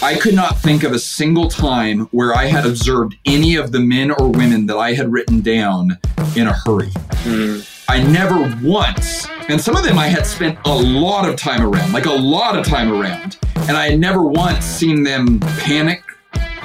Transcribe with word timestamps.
I 0.00 0.14
could 0.14 0.34
not 0.34 0.56
think 0.58 0.84
of 0.84 0.92
a 0.92 0.98
single 0.98 1.48
time 1.48 2.02
where 2.12 2.32
I 2.32 2.44
had 2.44 2.64
observed 2.64 3.16
any 3.26 3.56
of 3.56 3.72
the 3.72 3.80
men 3.80 4.12
or 4.12 4.28
women 4.28 4.66
that 4.66 4.76
I 4.76 4.92
had 4.92 5.10
written 5.12 5.40
down 5.40 5.98
in 6.36 6.46
a 6.46 6.52
hurry. 6.52 6.90
Mm. 7.24 7.84
I 7.88 8.04
never 8.04 8.56
once, 8.62 9.26
and 9.48 9.60
some 9.60 9.74
of 9.74 9.82
them 9.82 9.98
I 9.98 10.06
had 10.06 10.24
spent 10.24 10.56
a 10.66 10.74
lot 10.74 11.28
of 11.28 11.34
time 11.34 11.62
around, 11.62 11.92
like 11.92 12.06
a 12.06 12.12
lot 12.12 12.56
of 12.56 12.64
time 12.64 12.92
around, 12.92 13.38
and 13.56 13.76
I 13.76 13.90
had 13.90 13.98
never 13.98 14.22
once 14.22 14.64
seen 14.64 15.02
them 15.02 15.40
panic, 15.40 16.04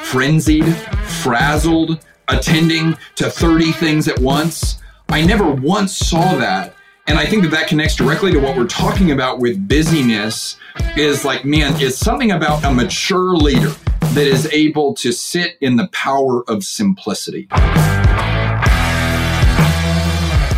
frenzied, 0.03 0.75
frazzled, 1.23 2.05
attending 2.27 2.95
to 3.15 3.31
30 3.31 3.71
things 3.71 4.07
at 4.07 4.19
once. 4.19 4.79
I 5.09 5.25
never 5.25 5.49
once 5.49 5.97
saw 5.97 6.35
that. 6.35 6.75
And 7.05 7.19
I 7.19 7.25
think 7.25 7.43
that 7.43 7.51
that 7.51 7.67
connects 7.67 7.95
directly 7.95 8.31
to 8.31 8.39
what 8.39 8.55
we're 8.55 8.65
talking 8.65 9.11
about 9.11 9.39
with 9.39 9.67
busyness 9.67 10.57
is 10.95 11.25
like, 11.25 11.43
man, 11.43 11.73
it's 11.75 11.97
something 11.97 12.31
about 12.31 12.63
a 12.63 12.73
mature 12.73 13.35
leader 13.35 13.71
that 14.13 14.25
is 14.25 14.47
able 14.53 14.93
to 14.95 15.11
sit 15.11 15.57
in 15.59 15.75
the 15.75 15.87
power 15.87 16.49
of 16.49 16.63
simplicity. 16.63 17.49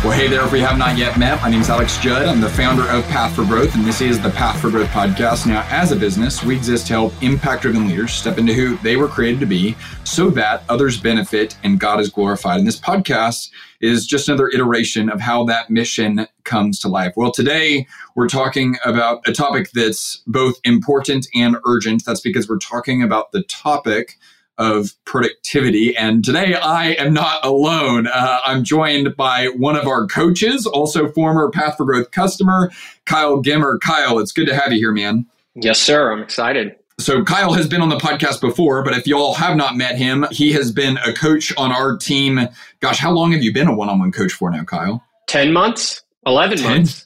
Well, 0.06 0.16
hey 0.16 0.28
there, 0.28 0.44
if 0.44 0.52
we 0.52 0.60
have 0.60 0.78
not 0.78 0.96
yet 0.96 1.18
met, 1.18 1.42
my 1.42 1.50
name 1.50 1.62
is 1.62 1.68
Alex 1.68 1.98
Judd. 1.98 2.26
I'm 2.26 2.40
the 2.40 2.48
founder 2.48 2.88
of 2.88 3.02
Path 3.08 3.34
for 3.34 3.44
Growth, 3.44 3.74
and 3.74 3.84
this 3.84 4.00
is 4.00 4.22
the 4.22 4.30
Path 4.30 4.60
for 4.60 4.70
Growth 4.70 4.86
podcast. 4.90 5.48
Now, 5.48 5.66
as 5.68 5.90
a 5.90 5.96
business, 5.96 6.44
we 6.44 6.54
exist 6.54 6.86
to 6.86 6.92
help 6.92 7.22
impact 7.24 7.62
driven 7.62 7.88
leaders 7.88 8.12
step 8.12 8.38
into 8.38 8.52
who 8.52 8.76
they 8.84 8.94
were 8.94 9.08
created 9.08 9.40
to 9.40 9.46
be 9.46 9.74
so 10.04 10.30
that 10.30 10.62
others 10.68 11.00
benefit 11.00 11.56
and 11.64 11.80
God 11.80 11.98
is 11.98 12.08
glorified. 12.08 12.60
And 12.60 12.68
this 12.68 12.78
podcast 12.78 13.50
is 13.80 14.06
just 14.06 14.28
another 14.28 14.48
iteration 14.48 15.10
of 15.10 15.20
how 15.20 15.44
that 15.46 15.70
mission 15.70 16.28
comes 16.44 16.78
to 16.82 16.88
life. 16.88 17.14
Well, 17.16 17.32
today 17.32 17.88
we're 18.14 18.28
talking 18.28 18.76
about 18.84 19.26
a 19.26 19.32
topic 19.32 19.72
that's 19.72 20.22
both 20.28 20.54
important 20.62 21.26
and 21.34 21.56
urgent. 21.66 22.04
That's 22.04 22.20
because 22.20 22.48
we're 22.48 22.58
talking 22.58 23.02
about 23.02 23.32
the 23.32 23.42
topic 23.42 24.20
of 24.58 24.92
productivity. 25.04 25.96
And 25.96 26.24
today 26.24 26.54
I 26.54 26.92
am 26.92 27.12
not 27.12 27.44
alone. 27.44 28.06
Uh, 28.06 28.40
I'm 28.44 28.64
joined 28.64 29.16
by 29.16 29.48
one 29.48 29.76
of 29.76 29.86
our 29.86 30.06
coaches, 30.06 30.66
also 30.66 31.08
former 31.12 31.50
Path 31.50 31.76
for 31.76 31.84
Growth 31.84 32.10
customer, 32.10 32.70
Kyle 33.04 33.42
Guemmer. 33.42 33.78
Kyle, 33.80 34.18
it's 34.18 34.32
good 34.32 34.46
to 34.46 34.56
have 34.56 34.72
you 34.72 34.78
here, 34.78 34.92
man. 34.92 35.26
Yes, 35.54 35.78
sir. 35.80 36.12
I'm 36.12 36.22
excited. 36.22 36.76
So 36.98 37.22
Kyle 37.22 37.52
has 37.52 37.68
been 37.68 37.82
on 37.82 37.90
the 37.90 37.98
podcast 37.98 38.40
before, 38.40 38.82
but 38.82 38.94
if 38.94 39.06
y'all 39.06 39.34
have 39.34 39.56
not 39.56 39.76
met 39.76 39.98
him, 39.98 40.26
he 40.30 40.52
has 40.52 40.72
been 40.72 40.96
a 40.98 41.12
coach 41.12 41.52
on 41.58 41.70
our 41.70 41.96
team. 41.96 42.48
Gosh, 42.80 42.98
how 42.98 43.10
long 43.10 43.32
have 43.32 43.42
you 43.42 43.52
been 43.52 43.68
a 43.68 43.74
one-on-one 43.74 44.12
coach 44.12 44.32
for 44.32 44.50
now, 44.50 44.64
Kyle? 44.64 45.04
10 45.26 45.52
months, 45.52 46.02
11 46.24 46.58
10? 46.58 46.70
months. 46.70 47.05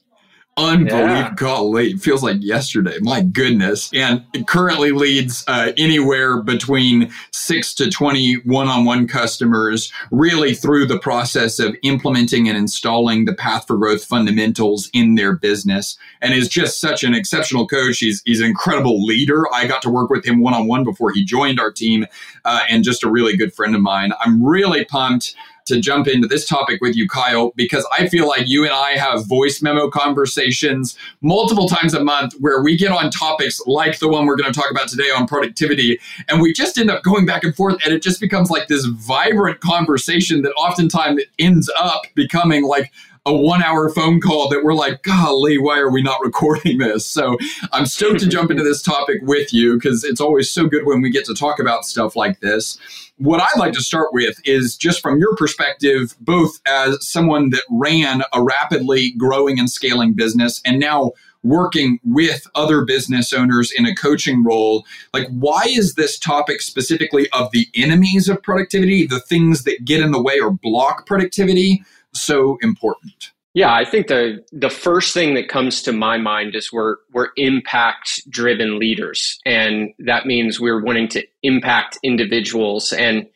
Unbelievable. 0.61 1.81
Yeah. 1.81 1.91
It 1.91 2.01
feels 2.01 2.23
like 2.23 2.37
yesterday. 2.41 2.99
My 3.01 3.23
goodness. 3.23 3.91
And 3.95 4.25
it 4.33 4.47
currently 4.47 4.93
leads 4.93 5.45
uh, 5.49 5.73
anywhere 5.77 6.43
between 6.43 7.11
six 7.33 7.75
to 7.75 7.91
20 7.91 8.35
one 8.45 8.69
on 8.69 8.85
one 8.85 9.07
customers, 9.07 9.93
really 10.11 10.55
through 10.55 10.87
the 10.87 10.99
process 10.99 11.59
of 11.59 11.75
implementing 11.83 12.49
and 12.49 12.57
installing 12.57 13.25
the 13.25 13.35
Path 13.35 13.67
for 13.67 13.77
Growth 13.77 14.05
fundamentals 14.05 14.91
in 14.93 15.15
their 15.15 15.35
business. 15.35 15.97
And 16.21 16.35
is 16.35 16.49
just 16.49 16.81
such 16.81 17.03
an 17.03 17.15
exceptional 17.15 17.67
coach. 17.67 17.99
He's, 17.99 18.23
he's 18.25 18.41
an 18.41 18.47
incredible 18.47 19.05
leader. 19.05 19.45
I 19.53 19.67
got 19.67 19.83
to 19.83 19.91
work 19.91 20.11
with 20.11 20.27
him 20.27 20.41
one 20.41 20.55
on 20.55 20.67
one 20.67 20.85
before 20.85 21.13
he 21.13 21.25
joined 21.25 21.59
our 21.59 21.73
team, 21.73 22.07
uh, 22.45 22.61
and 22.69 22.85
just 22.85 23.03
a 23.03 23.11
really 23.11 23.37
good 23.37 23.55
friend 23.55 23.75
of 23.75 23.81
mine. 23.81 24.13
I'm 24.21 24.45
really 24.45 24.85
pumped 24.85 25.35
to 25.67 25.81
jump 25.81 26.07
into 26.09 26.27
this 26.27 26.47
topic 26.47 26.81
with 26.81 26.97
you, 26.97 27.09
Kyle, 27.09 27.53
because 27.57 27.87
I 27.97 28.09
feel 28.09 28.27
like 28.27 28.49
you 28.49 28.65
and 28.65 28.73
I 28.73 28.93
have 28.93 29.27
voice 29.27 29.63
memo 29.63 29.89
conversations 29.91 30.97
multiple 31.23 31.69
times 31.69 31.95
a 31.95 32.03
month 32.03 32.35
where 32.41 32.63
we 32.63 32.77
get 32.77 32.91
on 32.91 33.11
topics 33.11 33.61
like 33.67 33.99
the 33.99 34.09
one 34.09 34.27
we're 34.27 34.37
going 34.37 34.53
to 34.53 34.59
talk 34.59 34.71
about 34.71 34.89
today 34.89 35.11
on 35.11 35.27
productivity. 35.27 35.99
And 36.29 36.41
we 36.41 36.53
just 36.53 36.79
end 36.79 36.91
up 36.91 37.03
going 37.03 37.27
back 37.27 37.45
and 37.45 37.55
forth, 37.55 37.77
and 37.85 37.95
it 37.95 38.03
just 38.03 38.21
becomes 38.21 38.51
like 38.51 38.69
this 38.69 38.85
vibrant 38.85 39.61
conversation 39.61 40.43
that 40.43 40.53
oftentimes 40.53 41.23
ends 41.39 41.71
up 41.79 42.03
becoming 42.15 42.65
like 42.65 42.93
a 43.27 43.35
one 43.35 43.63
hour 43.63 43.89
phone 43.91 44.21
call 44.21 44.49
that 44.49 44.65
we're 44.65 44.75
like, 44.75 45.03
golly, 45.03 45.59
why 45.59 45.79
are 45.79 45.91
we 45.91 46.03
not 46.03 46.19
recording 46.25 46.79
this? 46.79 47.07
So 47.07 47.37
I'm 47.73 47.87
stoked 47.87 48.21
to 48.21 48.29
jump 48.29 48.51
into 48.51 48.63
this 48.63 48.83
topic 48.83 49.19
with 49.23 49.53
you 49.53 49.75
because 49.75 50.05
it's 50.05 50.21
always 50.21 50.51
so 50.51 50.67
good 50.67 50.87
when 50.87 51.01
we 51.01 51.11
get 51.11 51.25
to 51.27 51.35
talk 51.35 51.59
about 51.59 51.85
stuff 51.85 52.17
like 52.17 52.41
this 52.41 52.79
what 53.21 53.39
I'd 53.39 53.59
like 53.59 53.75
to 53.75 53.83
start 53.83 54.15
with 54.15 54.41
is 54.47 54.77
just 54.77 55.03
from 55.03 55.19
your 55.19 55.37
perspective, 55.37 56.17
both 56.21 56.59
as 56.67 57.07
someone 57.07 57.51
that 57.51 57.65
ran 57.69 58.23
a 58.33 58.43
rapidly 58.43 59.13
growing 59.19 59.59
and 59.59 59.69
scaling 59.69 60.15
business 60.15 60.63
and 60.65 60.81
now 60.81 61.13
working 61.43 61.99
with 62.03 62.47
other 62.55 62.83
business 62.83 63.35
owners 63.35 63.73
in 63.77 63.85
a 63.85 63.95
coaching 63.95 64.43
role, 64.43 64.87
like 65.13 65.29
why 65.29 65.65
is 65.69 65.95
this 65.95 66.19
topic 66.19 66.63
specifically 66.63 67.29
of 67.31 67.51
the 67.53 67.69
enemies 67.75 68.27
of 68.29 68.43
productivity, 68.43 69.07
the 69.07 69.21
things 69.21 69.65
that 69.65 69.85
get 69.85 70.01
in 70.01 70.13
the 70.13 70.23
way 70.23 70.39
or 70.41 70.51
block 70.51 71.07
productivity, 71.07 71.83
so 72.15 72.59
important? 72.63 73.33
Yeah, 73.53 73.73
I 73.73 73.85
think 73.85 74.07
the 74.07 74.45
the 74.53 74.71
first 74.71 75.13
thing 75.13 75.35
that 75.35 75.49
comes 75.49 75.83
to 75.83 75.93
my 75.93 76.19
mind 76.19 76.55
is 76.55 76.73
we're 76.73 76.97
we're 77.13 77.31
impact 77.37 78.29
driven 78.31 78.79
leaders, 78.79 79.41
and 79.45 79.93
that 79.99 80.25
means 80.25 80.61
we're 80.61 80.83
wanting 80.83 81.09
to 81.09 81.27
impact 81.43 81.99
individuals. 82.05 82.93
And 82.93 83.27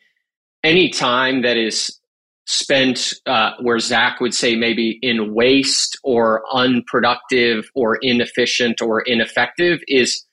any 0.63 0.89
time 0.89 1.41
that 1.41 1.57
is 1.57 1.99
spent 2.45 3.13
uh, 3.25 3.51
where 3.59 3.79
Zach 3.79 4.21
would 4.21 4.33
say 4.33 4.55
maybe 4.55 4.99
in 5.01 5.33
waste 5.33 5.99
or 6.03 6.43
unproductive 6.53 7.69
or 7.75 7.97
inefficient 8.01 8.81
or 8.81 9.01
ineffective 9.01 9.81
is 9.87 10.23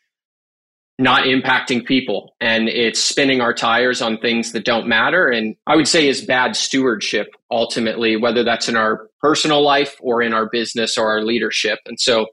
not 1.03 1.25
impacting 1.25 1.85
people 1.85 2.35
and 2.41 2.69
it's 2.69 3.01
spinning 3.01 3.41
our 3.41 3.53
tires 3.53 4.01
on 4.01 4.19
things 4.19 4.53
that 4.53 4.65
don't 4.65 4.87
matter. 4.87 5.29
And 5.29 5.57
i 5.67 5.75
would 5.75 5.89
say 5.89 6.09
is 6.09 6.25
bad 6.25 6.55
stewardship 6.57 7.29
ultimately 7.51 8.17
whether 8.17 8.45
that's 8.45 8.69
in 8.69 8.77
our 8.77 9.09
personal 9.21 9.63
life 9.63 9.97
or 10.01 10.23
in 10.23 10.33
our 10.33 10.49
business 10.51 10.97
or 10.97 11.11
our 11.11 11.23
leadership. 11.23 11.81
And 11.87 11.99
so 11.99 12.27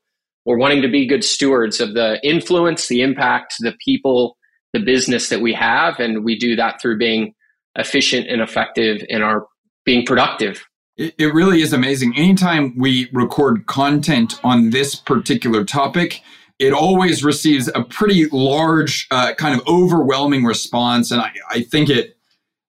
we're 0.45 0.57
wanting 0.57 0.81
to 0.83 0.87
be 0.87 1.07
good 1.07 1.23
stewards 1.23 1.81
of 1.81 1.93
the 1.95 2.19
influence 2.23 2.87
the 2.87 3.01
impact 3.01 3.55
the 3.59 3.75
people 3.83 4.37
the 4.73 4.79
business 4.79 5.29
that 5.29 5.41
we 5.41 5.53
have 5.53 5.99
and 5.99 6.23
we 6.23 6.37
do 6.37 6.55
that 6.55 6.79
through 6.79 6.97
being 6.97 7.33
efficient 7.75 8.27
and 8.27 8.41
effective 8.41 9.03
in 9.09 9.23
our 9.23 9.47
being 9.85 10.05
productive. 10.05 10.63
It 10.97 11.33
really 11.33 11.61
is 11.61 11.71
amazing. 11.71 12.17
Anytime 12.17 12.77
we 12.77 13.09
record 13.13 13.67
content 13.67 14.37
on 14.43 14.71
this 14.71 14.95
particular 14.95 15.63
topic 15.63 16.21
it 16.59 16.73
always 16.73 17.23
receives 17.23 17.69
a 17.73 17.83
pretty 17.83 18.27
large, 18.27 19.07
uh, 19.11 19.33
kind 19.35 19.59
of 19.59 19.65
overwhelming 19.65 20.43
response. 20.43 21.09
And 21.09 21.21
I, 21.21 21.31
I 21.49 21.61
think 21.61 21.89
it, 21.89 22.17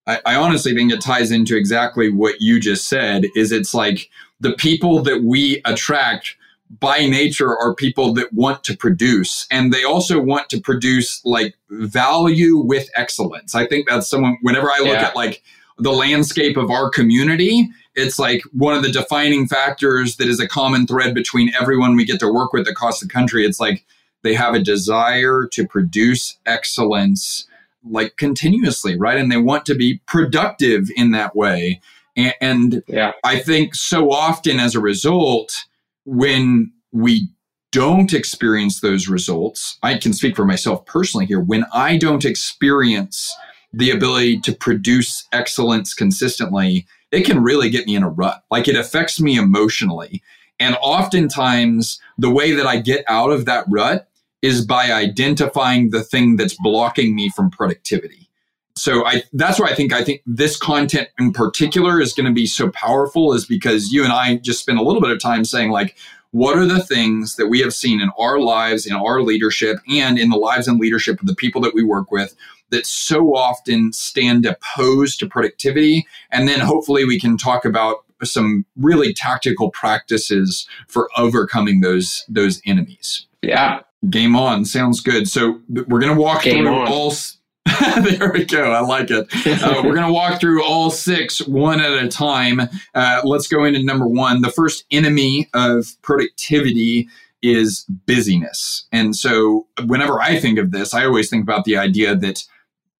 I, 0.06 0.20
I 0.24 0.36
honestly 0.36 0.74
think 0.74 0.92
it 0.92 1.00
ties 1.00 1.30
into 1.30 1.56
exactly 1.56 2.10
what 2.10 2.36
you 2.40 2.60
just 2.60 2.88
said 2.88 3.26
is 3.34 3.52
it's 3.52 3.74
like 3.74 4.08
the 4.38 4.52
people 4.52 5.02
that 5.02 5.22
we 5.22 5.60
attract 5.64 6.36
by 6.78 7.04
nature 7.04 7.58
are 7.58 7.74
people 7.74 8.14
that 8.14 8.32
want 8.32 8.62
to 8.62 8.76
produce 8.76 9.46
and 9.50 9.72
they 9.72 9.82
also 9.82 10.20
want 10.20 10.48
to 10.50 10.60
produce 10.60 11.20
like 11.24 11.56
value 11.68 12.58
with 12.58 12.88
excellence. 12.94 13.56
I 13.56 13.66
think 13.66 13.88
that's 13.88 14.08
someone, 14.08 14.38
whenever 14.42 14.70
I 14.70 14.78
look 14.78 14.94
yeah. 14.94 15.08
at 15.08 15.16
like 15.16 15.42
the 15.78 15.90
landscape 15.90 16.56
of 16.56 16.70
our 16.70 16.88
community, 16.88 17.68
it's 17.94 18.18
like 18.18 18.42
one 18.52 18.74
of 18.74 18.82
the 18.82 18.92
defining 18.92 19.46
factors 19.46 20.16
that 20.16 20.28
is 20.28 20.40
a 20.40 20.48
common 20.48 20.86
thread 20.86 21.14
between 21.14 21.52
everyone 21.60 21.96
we 21.96 22.04
get 22.04 22.20
to 22.20 22.32
work 22.32 22.52
with 22.52 22.68
across 22.68 23.00
the 23.00 23.08
country. 23.08 23.44
It's 23.44 23.60
like 23.60 23.84
they 24.22 24.34
have 24.34 24.54
a 24.54 24.60
desire 24.60 25.46
to 25.52 25.66
produce 25.66 26.38
excellence 26.46 27.46
like 27.84 28.16
continuously, 28.16 28.96
right? 28.98 29.18
And 29.18 29.32
they 29.32 29.38
want 29.38 29.64
to 29.66 29.74
be 29.74 30.00
productive 30.06 30.90
in 30.96 31.12
that 31.12 31.34
way. 31.34 31.80
And, 32.16 32.34
and 32.40 32.82
yeah. 32.86 33.12
I 33.24 33.40
think 33.40 33.74
so 33.74 34.10
often 34.10 34.60
as 34.60 34.74
a 34.74 34.80
result, 34.80 35.64
when 36.04 36.72
we 36.92 37.28
don't 37.72 38.12
experience 38.12 38.80
those 38.80 39.08
results, 39.08 39.78
I 39.82 39.96
can 39.96 40.12
speak 40.12 40.36
for 40.36 40.44
myself 40.44 40.84
personally 40.86 41.26
here. 41.26 41.40
When 41.40 41.64
I 41.72 41.96
don't 41.96 42.24
experience 42.24 43.34
the 43.72 43.90
ability 43.90 44.40
to 44.40 44.52
produce 44.52 45.26
excellence 45.32 45.94
consistently, 45.94 46.86
it 47.12 47.22
can 47.22 47.42
really 47.42 47.70
get 47.70 47.86
me 47.86 47.96
in 47.96 48.02
a 48.02 48.08
rut. 48.08 48.44
Like 48.50 48.68
it 48.68 48.76
affects 48.76 49.20
me 49.20 49.36
emotionally. 49.36 50.22
And 50.58 50.76
oftentimes, 50.82 52.00
the 52.18 52.30
way 52.30 52.52
that 52.52 52.66
I 52.66 52.80
get 52.80 53.04
out 53.08 53.30
of 53.32 53.46
that 53.46 53.64
rut 53.68 54.08
is 54.42 54.64
by 54.64 54.92
identifying 54.92 55.90
the 55.90 56.02
thing 56.02 56.36
that's 56.36 56.54
blocking 56.54 57.14
me 57.14 57.30
from 57.30 57.50
productivity. 57.50 58.28
So 58.76 59.04
I 59.04 59.24
that's 59.32 59.58
why 59.58 59.66
I 59.66 59.74
think 59.74 59.92
I 59.92 60.04
think 60.04 60.22
this 60.26 60.56
content 60.56 61.08
in 61.18 61.32
particular 61.32 62.00
is 62.00 62.12
going 62.12 62.26
to 62.26 62.32
be 62.32 62.46
so 62.46 62.70
powerful 62.70 63.32
is 63.32 63.44
because 63.44 63.92
you 63.92 64.04
and 64.04 64.12
I 64.12 64.36
just 64.36 64.60
spent 64.60 64.78
a 64.78 64.82
little 64.82 65.02
bit 65.02 65.10
of 65.10 65.20
time 65.20 65.44
saying 65.44 65.70
like 65.70 65.96
what 66.30 66.56
are 66.56 66.64
the 66.64 66.82
things 66.82 67.34
that 67.36 67.48
we 67.48 67.60
have 67.60 67.74
seen 67.74 68.00
in 68.00 68.10
our 68.16 68.38
lives 68.38 68.86
in 68.86 68.94
our 68.94 69.20
leadership 69.22 69.78
and 69.90 70.18
in 70.18 70.30
the 70.30 70.36
lives 70.36 70.68
and 70.68 70.78
leadership 70.78 71.20
of 71.20 71.26
the 71.26 71.34
people 71.34 71.60
that 71.60 71.74
we 71.74 71.82
work 71.82 72.10
with 72.10 72.34
that 72.70 72.86
so 72.86 73.34
often 73.34 73.92
stand 73.92 74.46
opposed 74.46 75.18
to 75.20 75.26
productivity. 75.26 76.06
And 76.30 76.48
then 76.48 76.60
hopefully 76.60 77.04
we 77.04 77.18
can 77.20 77.36
talk 77.36 77.64
about 77.64 78.04
some 78.22 78.66
really 78.76 79.14
tactical 79.14 79.70
practices 79.70 80.66
for 80.88 81.08
overcoming 81.16 81.80
those 81.80 82.24
those 82.28 82.60
enemies. 82.66 83.26
Yeah. 83.42 83.80
Game 84.08 84.36
on. 84.36 84.64
Sounds 84.64 85.00
good. 85.00 85.28
So 85.28 85.60
we're 85.68 86.00
going 86.00 86.14
to 86.14 86.20
walk 86.20 86.42
Game 86.42 86.64
through 86.64 86.74
on. 86.74 86.88
all. 86.88 87.12
there 88.02 88.32
we 88.32 88.44
go. 88.44 88.72
I 88.72 88.80
like 88.80 89.10
it. 89.10 89.26
Uh, 89.46 89.80
we're 89.84 89.94
going 89.94 90.06
to 90.06 90.12
walk 90.12 90.40
through 90.40 90.64
all 90.64 90.90
six 90.90 91.46
one 91.46 91.80
at 91.80 91.92
a 91.92 92.08
time. 92.08 92.60
Uh, 92.94 93.20
let's 93.24 93.46
go 93.46 93.64
into 93.64 93.82
number 93.82 94.06
one. 94.06 94.40
The 94.40 94.50
first 94.50 94.84
enemy 94.90 95.48
of 95.52 95.86
productivity 96.02 97.08
is 97.42 97.86
busyness. 98.06 98.86
And 98.92 99.16
so 99.16 99.66
whenever 99.86 100.20
I 100.20 100.38
think 100.38 100.58
of 100.58 100.72
this, 100.72 100.94
I 100.94 101.04
always 101.04 101.30
think 101.30 101.42
about 101.42 101.64
the 101.64 101.76
idea 101.76 102.14
that 102.16 102.44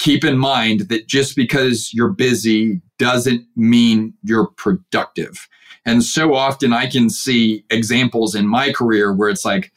keep 0.00 0.24
in 0.24 0.38
mind 0.38 0.88
that 0.88 1.06
just 1.06 1.36
because 1.36 1.92
you're 1.92 2.08
busy 2.08 2.80
doesn't 2.98 3.46
mean 3.54 4.14
you're 4.22 4.48
productive. 4.56 5.46
And 5.84 6.02
so 6.02 6.34
often 6.34 6.72
I 6.72 6.86
can 6.86 7.10
see 7.10 7.64
examples 7.68 8.34
in 8.34 8.46
my 8.46 8.72
career 8.72 9.12
where 9.12 9.28
it's 9.28 9.44
like 9.44 9.72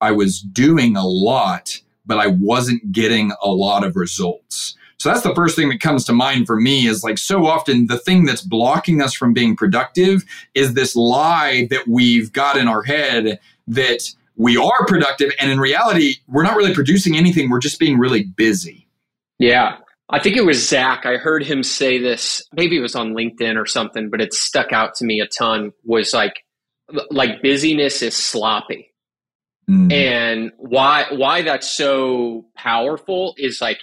I 0.00 0.12
was 0.12 0.40
doing 0.40 0.96
a 0.96 1.04
lot, 1.04 1.80
but 2.06 2.18
I 2.18 2.28
wasn't 2.28 2.92
getting 2.92 3.32
a 3.42 3.48
lot 3.48 3.84
of 3.84 3.96
results. 3.96 4.76
So 4.98 5.08
that's 5.08 5.22
the 5.22 5.34
first 5.34 5.56
thing 5.56 5.68
that 5.70 5.80
comes 5.80 6.04
to 6.04 6.12
mind 6.12 6.46
for 6.46 6.58
me 6.60 6.86
is 6.86 7.02
like 7.02 7.18
so 7.18 7.44
often 7.44 7.88
the 7.88 7.98
thing 7.98 8.24
that's 8.24 8.42
blocking 8.42 9.02
us 9.02 9.12
from 9.12 9.32
being 9.32 9.56
productive 9.56 10.24
is 10.54 10.74
this 10.74 10.94
lie 10.94 11.66
that 11.70 11.88
we've 11.88 12.32
got 12.32 12.56
in 12.56 12.68
our 12.68 12.84
head 12.84 13.40
that 13.66 14.08
we 14.36 14.56
are 14.56 14.86
productive. 14.86 15.32
And 15.40 15.50
in 15.50 15.58
reality, 15.58 16.16
we're 16.28 16.44
not 16.44 16.56
really 16.56 16.74
producing 16.74 17.16
anything. 17.16 17.50
We're 17.50 17.58
just 17.58 17.80
being 17.80 17.98
really 17.98 18.22
busy. 18.22 18.83
Yeah. 19.44 19.76
I 20.10 20.20
think 20.20 20.36
it 20.36 20.44
was 20.44 20.68
Zach. 20.68 21.06
I 21.06 21.16
heard 21.16 21.44
him 21.44 21.62
say 21.62 21.98
this. 21.98 22.42
Maybe 22.52 22.76
it 22.76 22.80
was 22.80 22.94
on 22.94 23.14
LinkedIn 23.14 23.56
or 23.56 23.66
something, 23.66 24.10
but 24.10 24.20
it 24.20 24.32
stuck 24.34 24.72
out 24.72 24.94
to 24.96 25.04
me 25.04 25.20
a 25.20 25.26
ton. 25.26 25.72
Was 25.84 26.12
like, 26.12 26.34
like 27.10 27.42
busyness 27.42 28.02
is 28.02 28.14
sloppy, 28.14 28.92
mm. 29.68 29.90
and 29.90 30.52
why 30.58 31.06
why 31.10 31.40
that's 31.40 31.70
so 31.70 32.44
powerful 32.54 33.34
is 33.38 33.62
like 33.62 33.78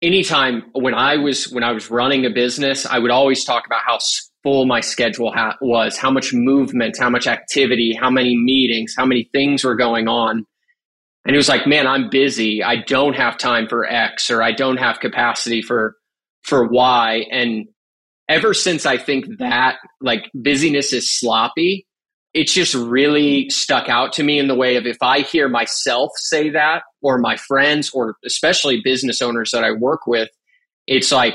anytime 0.00 0.62
when 0.72 0.94
I 0.94 1.16
was 1.16 1.50
when 1.50 1.62
I 1.62 1.72
was 1.72 1.90
running 1.90 2.24
a 2.24 2.30
business, 2.30 2.86
I 2.86 2.98
would 2.98 3.10
always 3.10 3.44
talk 3.44 3.66
about 3.66 3.82
how 3.86 3.98
full 4.42 4.64
my 4.64 4.80
schedule 4.80 5.32
ha- 5.32 5.56
was, 5.60 5.98
how 5.98 6.10
much 6.10 6.32
movement, 6.32 6.96
how 6.98 7.10
much 7.10 7.26
activity, 7.26 7.94
how 7.94 8.10
many 8.10 8.36
meetings, 8.36 8.94
how 8.96 9.04
many 9.04 9.28
things 9.32 9.64
were 9.64 9.76
going 9.76 10.08
on. 10.08 10.46
And 11.24 11.34
he 11.34 11.36
was 11.36 11.48
like, 11.48 11.66
man, 11.66 11.86
I'm 11.86 12.10
busy. 12.10 12.62
I 12.62 12.76
don't 12.76 13.14
have 13.14 13.38
time 13.38 13.68
for 13.68 13.84
X 13.86 14.30
or 14.30 14.42
I 14.42 14.52
don't 14.52 14.78
have 14.78 15.00
capacity 15.00 15.62
for, 15.62 15.96
for 16.42 16.66
Y. 16.66 17.26
And 17.30 17.68
ever 18.28 18.54
since 18.54 18.86
I 18.86 18.98
think 18.98 19.38
that 19.38 19.76
like 20.00 20.30
busyness 20.34 20.92
is 20.92 21.10
sloppy, 21.10 21.86
it's 22.34 22.52
just 22.52 22.74
really 22.74 23.50
stuck 23.50 23.88
out 23.88 24.12
to 24.14 24.22
me 24.22 24.38
in 24.38 24.48
the 24.48 24.54
way 24.54 24.76
of 24.76 24.86
if 24.86 24.96
I 25.02 25.20
hear 25.20 25.48
myself 25.48 26.12
say 26.16 26.50
that 26.50 26.82
or 27.02 27.18
my 27.18 27.36
friends 27.36 27.90
or 27.92 28.16
especially 28.24 28.80
business 28.82 29.20
owners 29.20 29.50
that 29.52 29.64
I 29.64 29.72
work 29.72 30.06
with, 30.06 30.30
it's 30.86 31.12
like, 31.12 31.34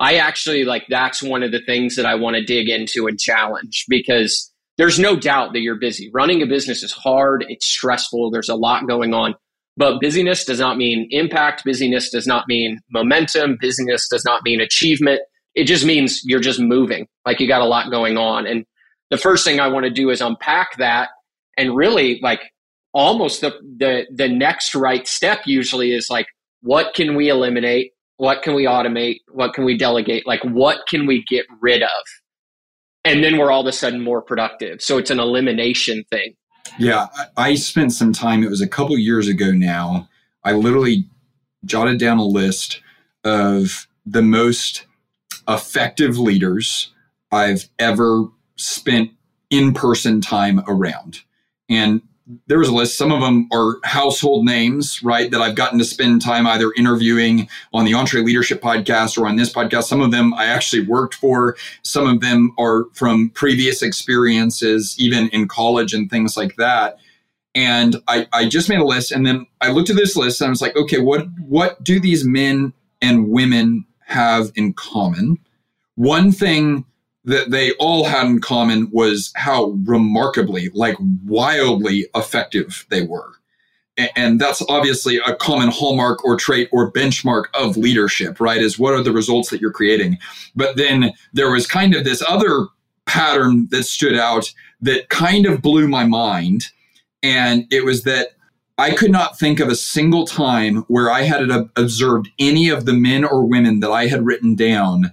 I 0.00 0.16
actually 0.16 0.64
like 0.64 0.86
that's 0.88 1.22
one 1.22 1.44
of 1.44 1.52
the 1.52 1.60
things 1.60 1.94
that 1.94 2.06
I 2.06 2.16
want 2.16 2.34
to 2.34 2.44
dig 2.44 2.68
into 2.68 3.06
and 3.06 3.20
challenge 3.20 3.84
because 3.88 4.51
there's 4.82 4.98
no 4.98 5.14
doubt 5.14 5.52
that 5.52 5.60
you're 5.60 5.78
busy. 5.78 6.10
Running 6.12 6.42
a 6.42 6.46
business 6.46 6.82
is 6.82 6.90
hard, 6.90 7.44
it's 7.48 7.64
stressful, 7.64 8.32
there's 8.32 8.48
a 8.48 8.56
lot 8.56 8.88
going 8.88 9.14
on. 9.14 9.36
But 9.76 10.00
busyness 10.00 10.44
does 10.44 10.58
not 10.58 10.76
mean 10.76 11.06
impact, 11.12 11.62
busyness 11.64 12.10
does 12.10 12.26
not 12.26 12.48
mean 12.48 12.80
momentum, 12.90 13.58
busyness 13.60 14.08
does 14.08 14.24
not 14.24 14.42
mean 14.42 14.60
achievement. 14.60 15.20
It 15.54 15.66
just 15.66 15.84
means 15.84 16.22
you're 16.24 16.40
just 16.40 16.58
moving, 16.58 17.06
like 17.24 17.38
you 17.38 17.46
got 17.46 17.60
a 17.60 17.64
lot 17.64 17.92
going 17.92 18.18
on. 18.18 18.44
And 18.44 18.64
the 19.12 19.18
first 19.18 19.44
thing 19.44 19.60
I 19.60 19.68
want 19.68 19.84
to 19.84 19.90
do 19.90 20.10
is 20.10 20.20
unpack 20.20 20.76
that 20.78 21.10
and 21.56 21.76
really 21.76 22.18
like 22.20 22.40
almost 22.92 23.40
the 23.40 23.52
the 23.78 24.06
the 24.12 24.28
next 24.28 24.74
right 24.74 25.06
step 25.06 25.42
usually 25.46 25.92
is 25.92 26.10
like 26.10 26.26
what 26.62 26.92
can 26.94 27.14
we 27.14 27.28
eliminate? 27.28 27.92
What 28.16 28.42
can 28.42 28.54
we 28.54 28.64
automate? 28.64 29.18
What 29.30 29.54
can 29.54 29.64
we 29.64 29.78
delegate? 29.78 30.26
Like 30.26 30.42
what 30.42 30.88
can 30.88 31.06
we 31.06 31.24
get 31.28 31.46
rid 31.60 31.84
of? 31.84 32.02
And 33.04 33.22
then 33.22 33.38
we're 33.38 33.50
all 33.50 33.62
of 33.62 33.66
a 33.66 33.72
sudden 33.72 34.00
more 34.02 34.22
productive. 34.22 34.82
So 34.82 34.98
it's 34.98 35.10
an 35.10 35.20
elimination 35.20 36.04
thing. 36.10 36.34
Yeah, 36.78 37.08
I 37.36 37.54
spent 37.54 37.92
some 37.92 38.12
time, 38.12 38.42
it 38.42 38.50
was 38.50 38.60
a 38.60 38.68
couple 38.68 38.96
years 38.96 39.28
ago 39.28 39.50
now. 39.50 40.08
I 40.44 40.52
literally 40.52 41.06
jotted 41.64 41.98
down 41.98 42.18
a 42.18 42.24
list 42.24 42.80
of 43.24 43.86
the 44.06 44.22
most 44.22 44.86
effective 45.48 46.18
leaders 46.18 46.92
I've 47.30 47.68
ever 47.78 48.26
spent 48.56 49.10
in 49.50 49.74
person 49.74 50.20
time 50.20 50.62
around. 50.66 51.20
And 51.68 52.02
there 52.46 52.58
was 52.58 52.68
a 52.68 52.74
list. 52.74 52.96
Some 52.96 53.10
of 53.12 53.20
them 53.20 53.48
are 53.52 53.78
household 53.84 54.44
names, 54.44 55.02
right? 55.02 55.30
That 55.30 55.40
I've 55.40 55.56
gotten 55.56 55.78
to 55.78 55.84
spend 55.84 56.22
time 56.22 56.46
either 56.46 56.72
interviewing 56.76 57.48
on 57.72 57.84
the 57.84 57.92
EntreLeadership 57.92 58.60
podcast 58.60 59.18
or 59.18 59.26
on 59.26 59.36
this 59.36 59.52
podcast. 59.52 59.84
Some 59.84 60.00
of 60.00 60.10
them 60.12 60.32
I 60.34 60.46
actually 60.46 60.86
worked 60.86 61.14
for. 61.14 61.56
Some 61.82 62.06
of 62.06 62.20
them 62.20 62.52
are 62.58 62.86
from 62.94 63.30
previous 63.30 63.82
experiences, 63.82 64.94
even 64.98 65.28
in 65.30 65.48
college 65.48 65.92
and 65.92 66.08
things 66.08 66.36
like 66.36 66.56
that. 66.56 66.98
And 67.54 67.96
I, 68.08 68.26
I 68.32 68.48
just 68.48 68.68
made 68.68 68.80
a 68.80 68.84
list 68.84 69.12
and 69.12 69.26
then 69.26 69.46
I 69.60 69.70
looked 69.72 69.90
at 69.90 69.96
this 69.96 70.16
list 70.16 70.40
and 70.40 70.48
I 70.48 70.50
was 70.50 70.62
like, 70.62 70.76
okay, 70.76 71.00
what 71.00 71.26
what 71.46 71.82
do 71.84 72.00
these 72.00 72.24
men 72.24 72.72
and 73.02 73.28
women 73.28 73.84
have 74.06 74.52
in 74.54 74.72
common? 74.72 75.38
One 75.96 76.32
thing 76.32 76.86
that 77.24 77.50
they 77.50 77.72
all 77.72 78.04
had 78.04 78.26
in 78.26 78.40
common 78.40 78.90
was 78.90 79.32
how 79.36 79.76
remarkably, 79.84 80.70
like 80.74 80.96
wildly 81.24 82.06
effective 82.14 82.86
they 82.90 83.02
were. 83.02 83.32
And 84.16 84.40
that's 84.40 84.62
obviously 84.68 85.18
a 85.18 85.36
common 85.36 85.68
hallmark 85.68 86.24
or 86.24 86.36
trait 86.36 86.68
or 86.72 86.90
benchmark 86.90 87.44
of 87.54 87.76
leadership, 87.76 88.40
right? 88.40 88.60
Is 88.60 88.78
what 88.78 88.94
are 88.94 89.02
the 89.02 89.12
results 89.12 89.50
that 89.50 89.60
you're 89.60 89.70
creating? 89.70 90.18
But 90.56 90.76
then 90.76 91.12
there 91.32 91.50
was 91.50 91.66
kind 91.66 91.94
of 91.94 92.04
this 92.04 92.22
other 92.26 92.66
pattern 93.04 93.68
that 93.70 93.84
stood 93.84 94.16
out 94.16 94.52
that 94.80 95.10
kind 95.10 95.44
of 95.44 95.60
blew 95.60 95.88
my 95.88 96.04
mind. 96.04 96.70
And 97.22 97.66
it 97.70 97.84
was 97.84 98.04
that 98.04 98.30
I 98.78 98.92
could 98.92 99.10
not 99.10 99.38
think 99.38 99.60
of 99.60 99.68
a 99.68 99.76
single 99.76 100.26
time 100.26 100.84
where 100.88 101.10
I 101.10 101.22
had 101.22 101.42
observed 101.76 102.30
any 102.38 102.70
of 102.70 102.86
the 102.86 102.94
men 102.94 103.24
or 103.24 103.44
women 103.44 103.80
that 103.80 103.90
I 103.90 104.06
had 104.06 104.24
written 104.24 104.54
down 104.54 105.12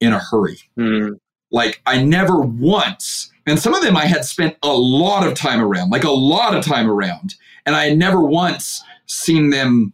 in 0.00 0.12
a 0.12 0.20
hurry. 0.20 0.60
Mm. 0.78 1.18
Like 1.50 1.80
I 1.86 2.02
never 2.02 2.40
once, 2.40 3.32
and 3.46 3.58
some 3.58 3.74
of 3.74 3.82
them 3.82 3.96
I 3.96 4.06
had 4.06 4.24
spent 4.24 4.56
a 4.62 4.72
lot 4.72 5.26
of 5.26 5.34
time 5.34 5.60
around, 5.60 5.90
like 5.90 6.04
a 6.04 6.10
lot 6.10 6.56
of 6.56 6.64
time 6.64 6.88
around, 6.88 7.34
and 7.66 7.74
I 7.74 7.86
had 7.86 7.98
never 7.98 8.20
once 8.20 8.82
seen 9.06 9.50
them 9.50 9.92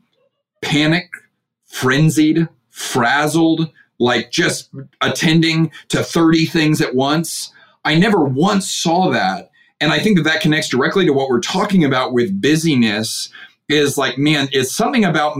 panic, 0.62 1.10
frenzied, 1.64 2.48
frazzled, 2.70 3.70
like 3.98 4.30
just 4.30 4.70
attending 5.00 5.70
to 5.88 6.02
30 6.02 6.46
things 6.46 6.80
at 6.80 6.94
once. 6.94 7.52
I 7.84 7.94
never 7.94 8.22
once 8.24 8.70
saw 8.70 9.10
that. 9.10 9.50
And 9.80 9.92
I 9.92 9.98
think 9.98 10.16
that 10.18 10.24
that 10.24 10.40
connects 10.40 10.68
directly 10.68 11.06
to 11.06 11.12
what 11.12 11.28
we're 11.28 11.40
talking 11.40 11.84
about 11.84 12.12
with 12.12 12.40
busyness 12.40 13.28
is 13.68 13.98
like, 13.98 14.18
man, 14.18 14.48
it's 14.52 14.74
something 14.74 15.04
about 15.04 15.36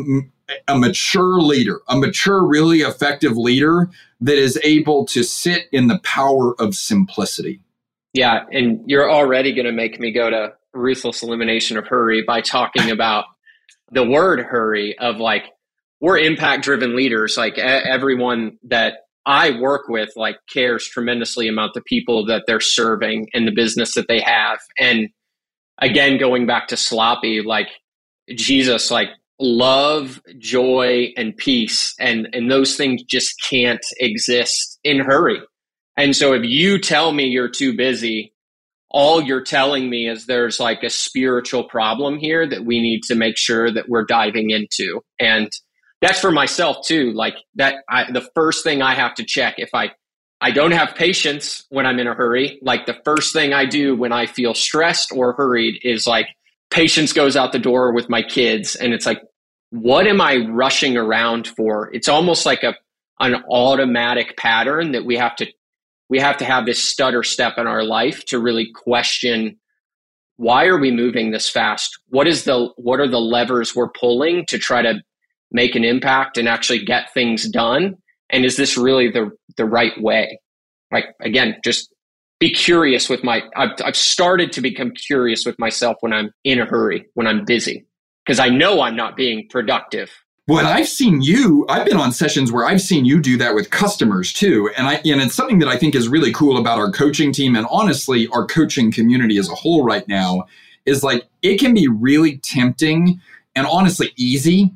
a 0.69 0.79
mature 0.79 1.41
leader, 1.41 1.81
a 1.89 1.97
mature, 1.97 2.47
really 2.47 2.81
effective 2.81 3.37
leader 3.37 3.91
that 4.21 4.37
is 4.39 4.59
able 4.63 5.05
to 5.07 5.23
sit 5.23 5.67
in 5.73 5.89
the 5.89 5.99
power 6.01 6.55
of 6.61 6.75
simplicity. 6.75 7.61
Yeah, 8.13 8.45
and 8.51 8.83
you're 8.87 9.11
already 9.11 9.53
going 9.53 9.67
to 9.67 9.73
make 9.73 10.01
me 10.01 10.13
go 10.13 10.31
to 10.31 10.55
ruthless 10.73 11.23
elimination 11.23 11.77
of 11.77 11.87
hurry 11.87 12.23
by 12.23 12.41
talking 12.41 12.91
about 12.91 13.25
the 13.91 14.05
word 14.05 14.41
hurry 14.41 14.99
of 14.99 15.17
like 15.17 15.45
we're 16.01 16.19
impact 16.19 16.65
driven 16.65 16.95
leaders 16.95 17.37
like 17.37 17.57
everyone 17.59 18.59
that 18.65 18.99
I 19.25 19.59
work 19.59 19.89
with 19.89 20.11
like 20.17 20.37
cares 20.53 20.87
tremendously 20.87 21.49
about 21.49 21.75
the 21.75 21.81
people 21.81 22.27
that 22.27 22.45
they're 22.47 22.61
serving 22.61 23.29
and 23.33 23.47
the 23.47 23.53
business 23.53 23.95
that 23.95 24.09
they 24.09 24.21
have 24.21 24.59
and 24.79 25.09
again 25.81 26.19
going 26.19 26.47
back 26.47 26.69
to 26.69 26.77
sloppy 26.77 27.43
like 27.43 27.69
Jesus 28.35 28.91
like 28.91 29.09
love, 29.39 30.21
joy, 30.39 31.13
and 31.17 31.37
peace. 31.37 31.95
And, 32.01 32.29
and 32.33 32.51
those 32.51 32.77
things 32.77 33.03
just 33.03 33.35
can't 33.49 33.85
exist 33.99 34.79
in 34.83 35.01
hurry. 35.01 35.41
And 35.97 36.15
so 36.15 36.33
if 36.33 36.45
you 36.45 36.79
tell 36.79 37.13
me 37.13 37.25
you're 37.25 37.49
too 37.49 37.77
busy, 37.77 38.33
all 38.91 39.21
you're 39.21 39.45
telling 39.45 39.91
me 39.91 40.09
is 40.09 40.27
there's 40.27 40.61
like 40.61 40.83
a 40.83 40.91
spiritual 40.91 41.65
problem 41.65 42.19
here 42.19 42.47
that 42.47 42.65
we 42.65 42.81
need 42.81 43.03
to 43.05 43.15
make 43.15 43.37
sure 43.37 43.71
that 43.71 43.89
we're 43.89 44.05
diving 44.05 44.51
into. 44.51 45.01
And 45.19 45.51
that's 46.01 46.21
for 46.21 46.31
myself 46.31 46.79
too. 46.87 47.13
Like 47.13 47.37
that, 47.57 47.77
I, 47.89 48.11
the 48.11 48.29
first 48.35 48.65
thing 48.65 48.83
I 48.83 48.95
have 48.95 49.15
to 49.15 49.25
check 49.25 49.55
if 49.59 49.71
I, 49.75 49.93
I 50.41 50.51
don't 50.51 50.73
have 50.73 50.95
patience 50.95 51.65
when 51.71 51.87
I'm 51.87 51.99
in 51.99 52.07
a 52.07 52.15
hurry. 52.15 52.59
Like 52.63 52.87
the 52.87 52.99
first 53.05 53.33
thing 53.33 53.53
I 53.53 53.65
do 53.65 53.97
when 53.97 54.13
I 54.13 54.27
feel 54.27 54.55
stressed 54.55 55.13
or 55.13 55.33
hurried 55.33 55.81
is 55.83 56.07
like, 56.07 56.29
patience 56.71 57.13
goes 57.13 57.37
out 57.37 57.53
the 57.53 57.59
door 57.59 57.95
with 57.95 58.09
my 58.09 58.23
kids 58.23 58.77
and 58.77 58.93
it's 58.93 59.07
like 59.07 59.23
what 59.71 60.07
am 60.07 60.21
i 60.21 60.37
rushing 60.37 60.97
around 60.97 61.47
for 61.49 61.91
it's 61.93 62.09
almost 62.09 62.47
like 62.47 62.63
a 62.63 62.75
an 63.19 63.35
automatic 63.51 64.37
pattern 64.37 64.93
that 64.93 65.05
we 65.05 65.17
have 65.17 65.35
to 65.37 65.47
we 66.09 66.19
have 66.19 66.37
to 66.37 66.45
have 66.45 66.67
this 66.67 66.83
stutter 66.83 67.23
step 67.23 67.55
in 67.59 67.67
our 67.67 67.83
life 67.83 68.25
to 68.27 68.39
really 68.39 68.71
question 68.75 69.57
why 70.37 70.67
are 70.67 70.79
we 70.79 70.91
moving 70.91 71.31
this 71.31 71.49
fast? 71.49 71.99
What 72.09 72.27
is 72.27 72.45
the 72.45 72.69
what 72.77 73.01
are 73.01 73.09
the 73.09 73.21
levers 73.21 73.75
we're 73.75 73.91
pulling 73.91 74.45
to 74.47 74.59
try 74.59 74.83
to 74.83 75.03
make 75.51 75.75
an 75.75 75.85
impact 75.85 76.37
and 76.37 76.49
actually 76.49 76.85
get 76.85 77.13
things 77.15 77.49
done? 77.49 77.97
And 78.31 78.45
is 78.45 78.57
this 78.57 78.77
really 78.77 79.11
the 79.11 79.31
the 79.57 79.65
right 79.65 79.99
way? 80.01 80.41
Like 80.93 81.07
again, 81.21 81.57
just 81.65 81.93
be 82.39 82.53
curious 82.53 83.09
with 83.09 83.25
my 83.25 83.43
I've, 83.57 83.71
I've 83.85 83.97
started 83.97 84.53
to 84.53 84.61
become 84.61 84.93
curious 84.93 85.45
with 85.45 85.59
myself 85.59 85.97
when 86.01 86.13
I'm 86.13 86.31
in 86.45 86.61
a 86.61 86.65
hurry, 86.65 87.07
when 87.15 87.27
I'm 87.27 87.45
busy, 87.45 87.87
because 88.25 88.39
I 88.39 88.49
know 88.49 88.83
I'm 88.83 88.97
not 88.97 89.17
being 89.17 89.49
productive. 89.49 90.11
Well, 90.49 90.65
I've 90.65 90.87
seen 90.87 91.23
you, 91.23 91.67
I've 91.69 91.87
been 91.87 91.97
on 91.97 92.13
sessions 92.13 92.53
where 92.53 92.65
I've 92.65 92.81
seen 92.81 93.05
you 93.05 93.21
do 93.21 93.37
that 93.39 93.57
with 93.57 93.71
customers 93.71 94.33
too. 94.33 94.71
And 94.77 94.87
I 94.87 94.95
and 95.05 95.21
it's 95.21 95.35
something 95.35 95.59
that 95.59 95.69
I 95.69 95.77
think 95.77 95.95
is 95.95 96.09
really 96.09 96.33
cool 96.33 96.59
about 96.59 96.79
our 96.79 96.91
coaching 96.93 97.33
team 97.33 97.57
and 97.57 97.67
honestly 97.71 98.29
our 98.29 98.47
coaching 98.47 98.93
community 98.93 99.39
as 99.39 99.49
a 99.49 99.55
whole 99.55 99.83
right 99.83 100.07
now 100.07 100.45
is 100.85 101.03
like 101.03 101.27
it 101.43 101.59
can 101.59 101.75
be 101.75 101.89
really 101.89 102.39
tempting 102.39 103.21
and 103.57 103.67
honestly 103.67 104.13
easy 104.17 104.73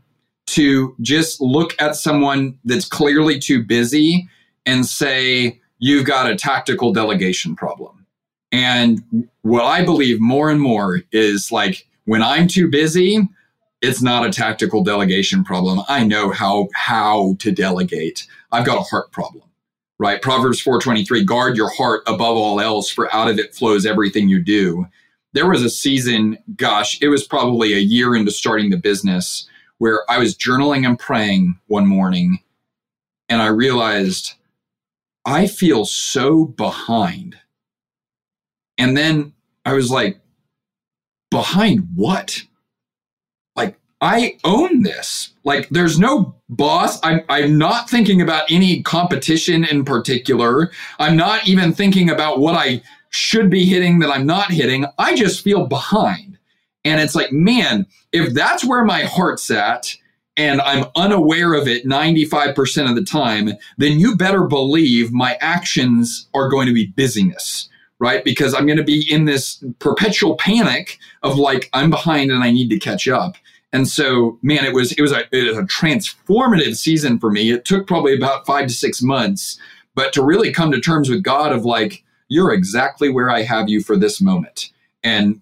to 0.46 0.96
just 1.00 1.40
look 1.40 1.80
at 1.80 1.94
someone 1.94 2.58
that's 2.64 2.86
clearly 2.86 3.38
too 3.38 3.62
busy 3.62 4.28
and 4.66 4.84
say, 4.84 5.60
you've 5.80 6.04
got 6.04 6.30
a 6.30 6.36
tactical 6.36 6.92
delegation 6.92 7.56
problem. 7.56 8.06
And 8.52 9.28
what 9.42 9.64
I 9.64 9.84
believe 9.84 10.20
more 10.20 10.50
and 10.50 10.60
more 10.60 11.02
is 11.10 11.50
like 11.50 11.88
when 12.04 12.22
I'm 12.22 12.46
too 12.46 12.68
busy, 12.68 13.28
it's 13.82 14.02
not 14.02 14.26
a 14.26 14.30
tactical 14.30 14.84
delegation 14.84 15.42
problem. 15.42 15.80
I 15.88 16.04
know 16.04 16.30
how 16.30 16.68
how 16.74 17.36
to 17.40 17.50
delegate. 17.50 18.26
I've 18.52 18.66
got 18.66 18.78
a 18.78 18.82
heart 18.82 19.10
problem. 19.10 19.44
Right? 19.98 20.22
Proverbs 20.22 20.62
4:23, 20.62 21.24
guard 21.24 21.56
your 21.56 21.70
heart 21.70 22.02
above 22.06 22.36
all 22.36 22.60
else 22.60 22.90
for 22.90 23.14
out 23.14 23.28
of 23.28 23.38
it 23.38 23.54
flows 23.54 23.84
everything 23.84 24.28
you 24.28 24.42
do. 24.42 24.86
There 25.32 25.48
was 25.48 25.62
a 25.62 25.70
season, 25.70 26.38
gosh, 26.56 27.00
it 27.00 27.08
was 27.08 27.26
probably 27.26 27.74
a 27.74 27.78
year 27.78 28.16
into 28.16 28.32
starting 28.32 28.70
the 28.70 28.76
business 28.76 29.46
where 29.78 30.02
I 30.10 30.18
was 30.18 30.36
journaling 30.36 30.86
and 30.86 30.98
praying 30.98 31.58
one 31.68 31.86
morning 31.86 32.40
and 33.28 33.40
I 33.40 33.46
realized 33.46 34.34
I 35.24 35.46
feel 35.46 35.84
so 35.84 36.44
behind. 36.44 37.36
And 38.78 38.96
then 38.96 39.34
I 39.64 39.74
was 39.74 39.90
like, 39.90 40.18
behind 41.30 41.88
what? 41.94 42.42
Like, 43.54 43.76
I 44.00 44.38
own 44.44 44.82
this. 44.82 45.34
Like, 45.44 45.68
there's 45.68 45.98
no 45.98 46.34
boss. 46.48 46.98
I'm, 47.02 47.20
I'm 47.28 47.58
not 47.58 47.90
thinking 47.90 48.22
about 48.22 48.50
any 48.50 48.82
competition 48.82 49.64
in 49.64 49.84
particular. 49.84 50.70
I'm 50.98 51.16
not 51.16 51.46
even 51.46 51.72
thinking 51.72 52.10
about 52.10 52.38
what 52.38 52.54
I 52.54 52.82
should 53.10 53.50
be 53.50 53.66
hitting 53.66 53.98
that 53.98 54.10
I'm 54.10 54.26
not 54.26 54.50
hitting. 54.50 54.86
I 54.98 55.14
just 55.14 55.44
feel 55.44 55.66
behind. 55.66 56.38
And 56.84 57.00
it's 57.00 57.14
like, 57.14 57.32
man, 57.32 57.86
if 58.12 58.32
that's 58.32 58.64
where 58.64 58.84
my 58.84 59.02
heart's 59.02 59.50
at, 59.50 59.94
and 60.40 60.62
I'm 60.62 60.86
unaware 60.96 61.52
of 61.52 61.68
it 61.68 61.84
95% 61.84 62.88
of 62.88 62.96
the 62.96 63.04
time, 63.04 63.52
then 63.76 64.00
you 64.00 64.16
better 64.16 64.44
believe 64.44 65.12
my 65.12 65.36
actions 65.42 66.28
are 66.32 66.48
going 66.48 66.66
to 66.66 66.72
be 66.72 66.86
busyness, 66.86 67.68
right? 67.98 68.24
Because 68.24 68.54
I'm 68.54 68.64
going 68.64 68.78
to 68.78 68.82
be 68.82 69.06
in 69.12 69.26
this 69.26 69.62
perpetual 69.80 70.36
panic 70.36 70.98
of 71.22 71.36
like, 71.36 71.68
I'm 71.74 71.90
behind 71.90 72.30
and 72.30 72.42
I 72.42 72.50
need 72.52 72.70
to 72.70 72.78
catch 72.78 73.06
up. 73.06 73.36
And 73.74 73.86
so, 73.86 74.38
man, 74.40 74.64
it 74.64 74.72
was 74.72 74.92
it 74.92 75.02
was 75.02 75.12
a, 75.12 75.24
it 75.30 75.46
was 75.46 75.58
a 75.58 75.62
transformative 75.64 76.74
season 76.74 77.18
for 77.18 77.30
me. 77.30 77.52
It 77.52 77.66
took 77.66 77.86
probably 77.86 78.16
about 78.16 78.46
five 78.46 78.66
to 78.66 78.72
six 78.72 79.02
months, 79.02 79.60
but 79.94 80.14
to 80.14 80.24
really 80.24 80.52
come 80.52 80.72
to 80.72 80.80
terms 80.80 81.10
with 81.10 81.22
God 81.22 81.52
of 81.52 81.66
like, 81.66 82.02
you're 82.28 82.52
exactly 82.52 83.10
where 83.10 83.28
I 83.28 83.42
have 83.42 83.68
you 83.68 83.82
for 83.82 83.94
this 83.94 84.22
moment. 84.22 84.70
And 85.04 85.38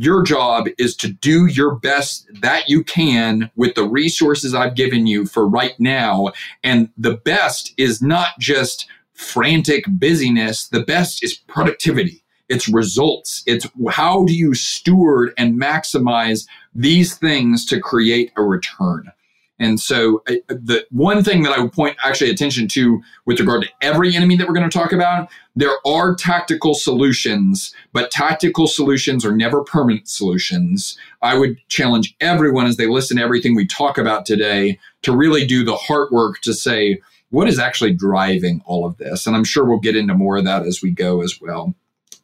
your 0.00 0.22
job 0.22 0.66
is 0.78 0.96
to 0.96 1.12
do 1.12 1.44
your 1.44 1.74
best 1.74 2.26
that 2.40 2.70
you 2.70 2.82
can 2.82 3.50
with 3.54 3.74
the 3.74 3.84
resources 3.84 4.54
I've 4.54 4.74
given 4.74 5.06
you 5.06 5.26
for 5.26 5.46
right 5.46 5.78
now. 5.78 6.32
And 6.64 6.88
the 6.96 7.16
best 7.16 7.74
is 7.76 8.00
not 8.00 8.28
just 8.38 8.86
frantic 9.12 9.84
busyness, 9.86 10.68
the 10.68 10.82
best 10.82 11.22
is 11.22 11.34
productivity. 11.34 12.24
It's 12.48 12.66
results. 12.66 13.42
It's 13.46 13.66
how 13.90 14.24
do 14.24 14.34
you 14.34 14.54
steward 14.54 15.34
and 15.36 15.60
maximize 15.60 16.46
these 16.74 17.18
things 17.18 17.66
to 17.66 17.78
create 17.78 18.32
a 18.38 18.42
return? 18.42 19.12
And 19.60 19.78
so, 19.78 20.22
uh, 20.26 20.36
the 20.48 20.86
one 20.90 21.22
thing 21.22 21.42
that 21.42 21.52
I 21.52 21.60
would 21.60 21.72
point 21.72 21.96
actually 22.02 22.30
attention 22.30 22.66
to 22.68 23.00
with 23.26 23.38
regard 23.38 23.62
to 23.62 23.68
every 23.82 24.16
enemy 24.16 24.36
that 24.36 24.48
we're 24.48 24.54
going 24.54 24.68
to 24.68 24.76
talk 24.76 24.90
about, 24.90 25.28
there 25.54 25.76
are 25.86 26.14
tactical 26.14 26.74
solutions, 26.74 27.74
but 27.92 28.10
tactical 28.10 28.66
solutions 28.66 29.24
are 29.24 29.36
never 29.36 29.62
permanent 29.62 30.08
solutions. 30.08 30.98
I 31.20 31.36
would 31.36 31.58
challenge 31.68 32.16
everyone 32.20 32.66
as 32.66 32.78
they 32.78 32.86
listen 32.86 33.18
to 33.18 33.22
everything 33.22 33.54
we 33.54 33.66
talk 33.66 33.98
about 33.98 34.24
today 34.24 34.78
to 35.02 35.14
really 35.14 35.46
do 35.46 35.62
the 35.62 35.76
heart 35.76 36.10
work 36.10 36.40
to 36.40 36.54
say, 36.54 36.98
what 37.28 37.46
is 37.46 37.58
actually 37.58 37.92
driving 37.92 38.62
all 38.64 38.86
of 38.86 38.96
this? 38.96 39.26
And 39.26 39.36
I'm 39.36 39.44
sure 39.44 39.64
we'll 39.64 39.78
get 39.78 39.94
into 39.94 40.14
more 40.14 40.38
of 40.38 40.44
that 40.46 40.66
as 40.66 40.80
we 40.82 40.90
go 40.90 41.22
as 41.22 41.38
well. 41.40 41.74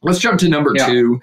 Let's 0.02 0.18
jump 0.18 0.40
to 0.40 0.48
number 0.48 0.72
yeah. 0.74 0.86
two. 0.86 1.20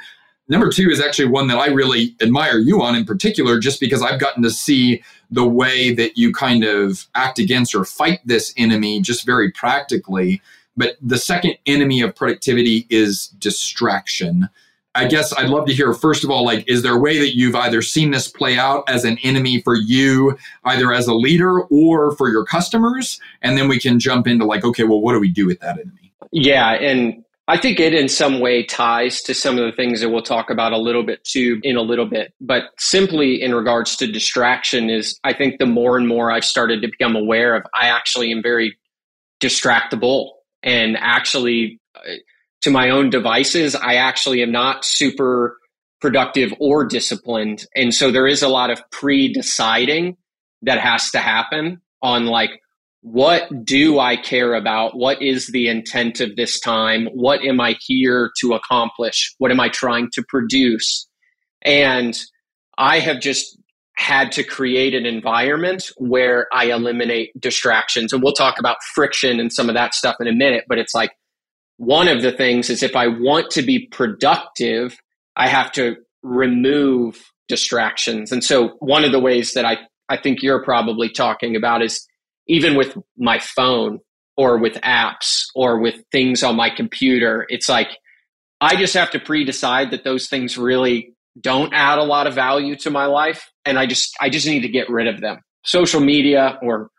Number 0.53 0.69
two 0.69 0.91
is 0.91 1.01
actually 1.01 1.29
one 1.29 1.47
that 1.47 1.57
I 1.57 1.65
really 1.69 2.15
admire 2.21 2.59
you 2.59 2.83
on 2.83 2.95
in 2.95 3.05
particular, 3.05 3.59
just 3.59 3.79
because 3.79 4.03
I've 4.03 4.19
gotten 4.19 4.43
to 4.43 4.51
see 4.51 5.01
the 5.31 5.47
way 5.47 5.95
that 5.95 6.15
you 6.15 6.31
kind 6.31 6.63
of 6.63 7.07
act 7.15 7.39
against 7.39 7.73
or 7.73 7.83
fight 7.83 8.19
this 8.23 8.53
enemy 8.55 9.01
just 9.01 9.25
very 9.25 9.51
practically. 9.51 10.43
But 10.77 10.97
the 11.01 11.17
second 11.17 11.57
enemy 11.65 12.01
of 12.01 12.15
productivity 12.15 12.85
is 12.91 13.29
distraction. 13.39 14.47
I 14.93 15.07
guess 15.07 15.33
I'd 15.33 15.49
love 15.49 15.65
to 15.65 15.73
hear, 15.73 15.91
first 15.91 16.23
of 16.23 16.29
all, 16.29 16.45
like, 16.45 16.69
is 16.69 16.83
there 16.83 16.93
a 16.93 16.99
way 16.99 17.17
that 17.17 17.35
you've 17.35 17.55
either 17.55 17.81
seen 17.81 18.11
this 18.11 18.27
play 18.27 18.55
out 18.55 18.83
as 18.87 19.05
an 19.05 19.17
enemy 19.23 19.59
for 19.59 19.75
you, 19.75 20.37
either 20.65 20.93
as 20.93 21.07
a 21.07 21.15
leader 21.15 21.61
or 21.61 22.15
for 22.15 22.29
your 22.29 22.45
customers? 22.45 23.19
And 23.41 23.57
then 23.57 23.67
we 23.67 23.79
can 23.79 23.99
jump 23.99 24.27
into, 24.27 24.45
like, 24.45 24.63
okay, 24.63 24.83
well, 24.83 25.01
what 25.01 25.13
do 25.13 25.19
we 25.19 25.31
do 25.31 25.47
with 25.47 25.61
that 25.61 25.79
enemy? 25.79 26.13
Yeah. 26.31 26.73
And 26.73 27.23
I 27.47 27.57
think 27.57 27.79
it 27.79 27.93
in 27.93 28.07
some 28.07 28.39
way 28.39 28.63
ties 28.63 29.21
to 29.23 29.33
some 29.33 29.57
of 29.57 29.65
the 29.65 29.75
things 29.75 29.99
that 29.99 30.09
we'll 30.09 30.21
talk 30.21 30.49
about 30.49 30.71
a 30.71 30.77
little 30.77 31.03
bit 31.03 31.23
too 31.25 31.59
in 31.63 31.75
a 31.75 31.81
little 31.81 32.05
bit. 32.05 32.33
But 32.39 32.63
simply 32.79 33.41
in 33.41 33.53
regards 33.53 33.97
to 33.97 34.07
distraction 34.07 34.89
is 34.89 35.19
I 35.25 35.33
think 35.33 35.59
the 35.59 35.65
more 35.65 35.97
and 35.97 36.07
more 36.07 36.31
I've 36.31 36.45
started 36.45 36.81
to 36.81 36.87
become 36.87 37.15
aware 37.17 37.55
of, 37.55 37.63
I 37.75 37.87
actually 37.87 38.31
am 38.31 38.41
very 38.41 38.77
distractible 39.41 40.29
and 40.63 40.95
actually 40.97 41.81
uh, 41.95 42.13
to 42.61 42.71
my 42.71 42.89
own 42.89 43.09
devices, 43.09 43.75
I 43.75 43.95
actually 43.95 44.41
am 44.41 44.51
not 44.51 44.85
super 44.85 45.57
productive 45.99 46.53
or 46.59 46.85
disciplined. 46.85 47.65
And 47.75 47.93
so 47.93 48.09
there 48.09 48.27
is 48.27 48.41
a 48.41 48.47
lot 48.47 48.71
of 48.71 48.81
pre 48.89 49.31
deciding 49.31 50.17
that 50.61 50.79
has 50.79 51.11
to 51.11 51.19
happen 51.19 51.81
on 52.01 52.25
like, 52.25 52.51
what 53.03 53.49
do 53.65 53.99
I 53.99 54.15
care 54.15 54.53
about? 54.53 54.95
What 54.95 55.21
is 55.21 55.47
the 55.47 55.67
intent 55.67 56.21
of 56.21 56.37
this 56.37 56.57
time? 56.61 57.09
What 57.13 57.43
am 57.43 57.59
I 57.59 57.75
here 57.81 58.31
to 58.39 58.53
accomplish? 58.53 59.35
What 59.39 59.51
am 59.51 59.59
I 59.59 59.67
trying 59.67 60.07
to 60.13 60.23
produce? 60.29 61.05
And 61.63 62.17
I 62.77 62.99
have 62.99 63.19
just 63.19 63.57
had 63.97 64.31
to 64.31 64.43
create 64.43 64.93
an 64.93 65.05
environment 65.05 65.91
where 65.97 66.47
I 66.53 66.71
eliminate 66.71 67.31
distractions. 67.37 68.13
And 68.13 68.23
we'll 68.23 68.33
talk 68.33 68.57
about 68.57 68.77
friction 68.95 69.37
and 69.37 69.51
some 69.51 69.67
of 69.67 69.75
that 69.75 69.93
stuff 69.93 70.15
in 70.21 70.27
a 70.27 70.33
minute, 70.33 70.63
but 70.69 70.79
it's 70.79 70.95
like 70.95 71.11
one 71.75 72.07
of 72.07 72.21
the 72.21 72.31
things 72.31 72.69
is 72.69 72.83
if 72.83 72.95
I 72.95 73.07
want 73.07 73.51
to 73.51 73.61
be 73.61 73.85
productive, 73.87 74.97
I 75.35 75.49
have 75.49 75.73
to 75.73 75.97
remove 76.21 77.21
distractions. 77.49 78.31
And 78.31 78.45
so 78.45 78.69
one 78.79 79.03
of 79.03 79.11
the 79.11 79.19
ways 79.19 79.55
that 79.55 79.65
I, 79.65 79.77
I 80.07 80.15
think 80.15 80.41
you're 80.41 80.63
probably 80.63 81.09
talking 81.09 81.57
about 81.57 81.83
is 81.83 82.07
even 82.47 82.75
with 82.75 82.97
my 83.17 83.39
phone 83.39 83.99
or 84.37 84.57
with 84.57 84.73
apps 84.81 85.45
or 85.55 85.79
with 85.79 85.95
things 86.11 86.43
on 86.43 86.55
my 86.55 86.69
computer, 86.69 87.45
it's 87.49 87.69
like 87.69 87.89
I 88.61 88.75
just 88.75 88.93
have 88.93 89.11
to 89.11 89.19
pre 89.19 89.43
decide 89.43 89.91
that 89.91 90.03
those 90.03 90.27
things 90.27 90.57
really 90.57 91.13
don't 91.39 91.73
add 91.73 91.99
a 91.99 92.03
lot 92.03 92.27
of 92.27 92.33
value 92.33 92.75
to 92.77 92.89
my 92.89 93.05
life. 93.05 93.49
And 93.65 93.77
I 93.79 93.85
just, 93.85 94.15
I 94.21 94.29
just 94.29 94.47
need 94.47 94.61
to 94.61 94.69
get 94.69 94.89
rid 94.89 95.07
of 95.07 95.21
them. 95.21 95.39
Social 95.65 95.99
media 95.99 96.59
or 96.61 96.89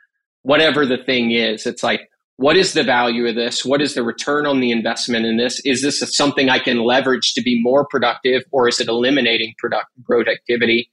whatever 0.43 0.85
the 0.85 0.99
thing 0.99 1.31
is, 1.31 1.67
it's 1.67 1.83
like, 1.83 2.09
what 2.37 2.57
is 2.57 2.73
the 2.73 2.83
value 2.83 3.27
of 3.29 3.37
this? 3.37 3.65
What 3.65 3.81
is 3.81 3.95
the 3.95 4.03
return 4.03 4.47
on 4.47 4.61
the 4.61 4.73
investment 4.73 5.25
in 5.25 5.37
this? 5.37 5.61
Is 5.65 5.83
this 5.83 6.03
something 6.17 6.51
I 6.51 6.59
can 6.59 6.85
leverage 6.85 7.33
to 7.35 7.43
be 7.43 7.63
more 7.63 7.87
productive 7.87 8.43
or 8.51 8.69
is 8.69 8.81
it 8.81 8.89
eliminating 8.89 9.55
product 9.59 9.87
productivity? 10.05 10.91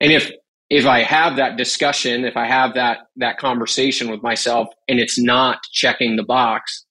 And 0.00 0.12
if 0.12 0.30
if 0.68 0.86
I 0.86 1.02
have 1.02 1.36
that 1.36 1.56
discussion, 1.56 2.24
if 2.24 2.36
I 2.36 2.46
have 2.46 2.74
that 2.74 2.98
that 3.16 3.38
conversation 3.38 4.10
with 4.10 4.22
myself 4.22 4.68
and 4.88 4.98
it's 4.98 5.18
not 5.18 5.58
checking 5.72 6.16
the 6.16 6.24
box, 6.24 6.84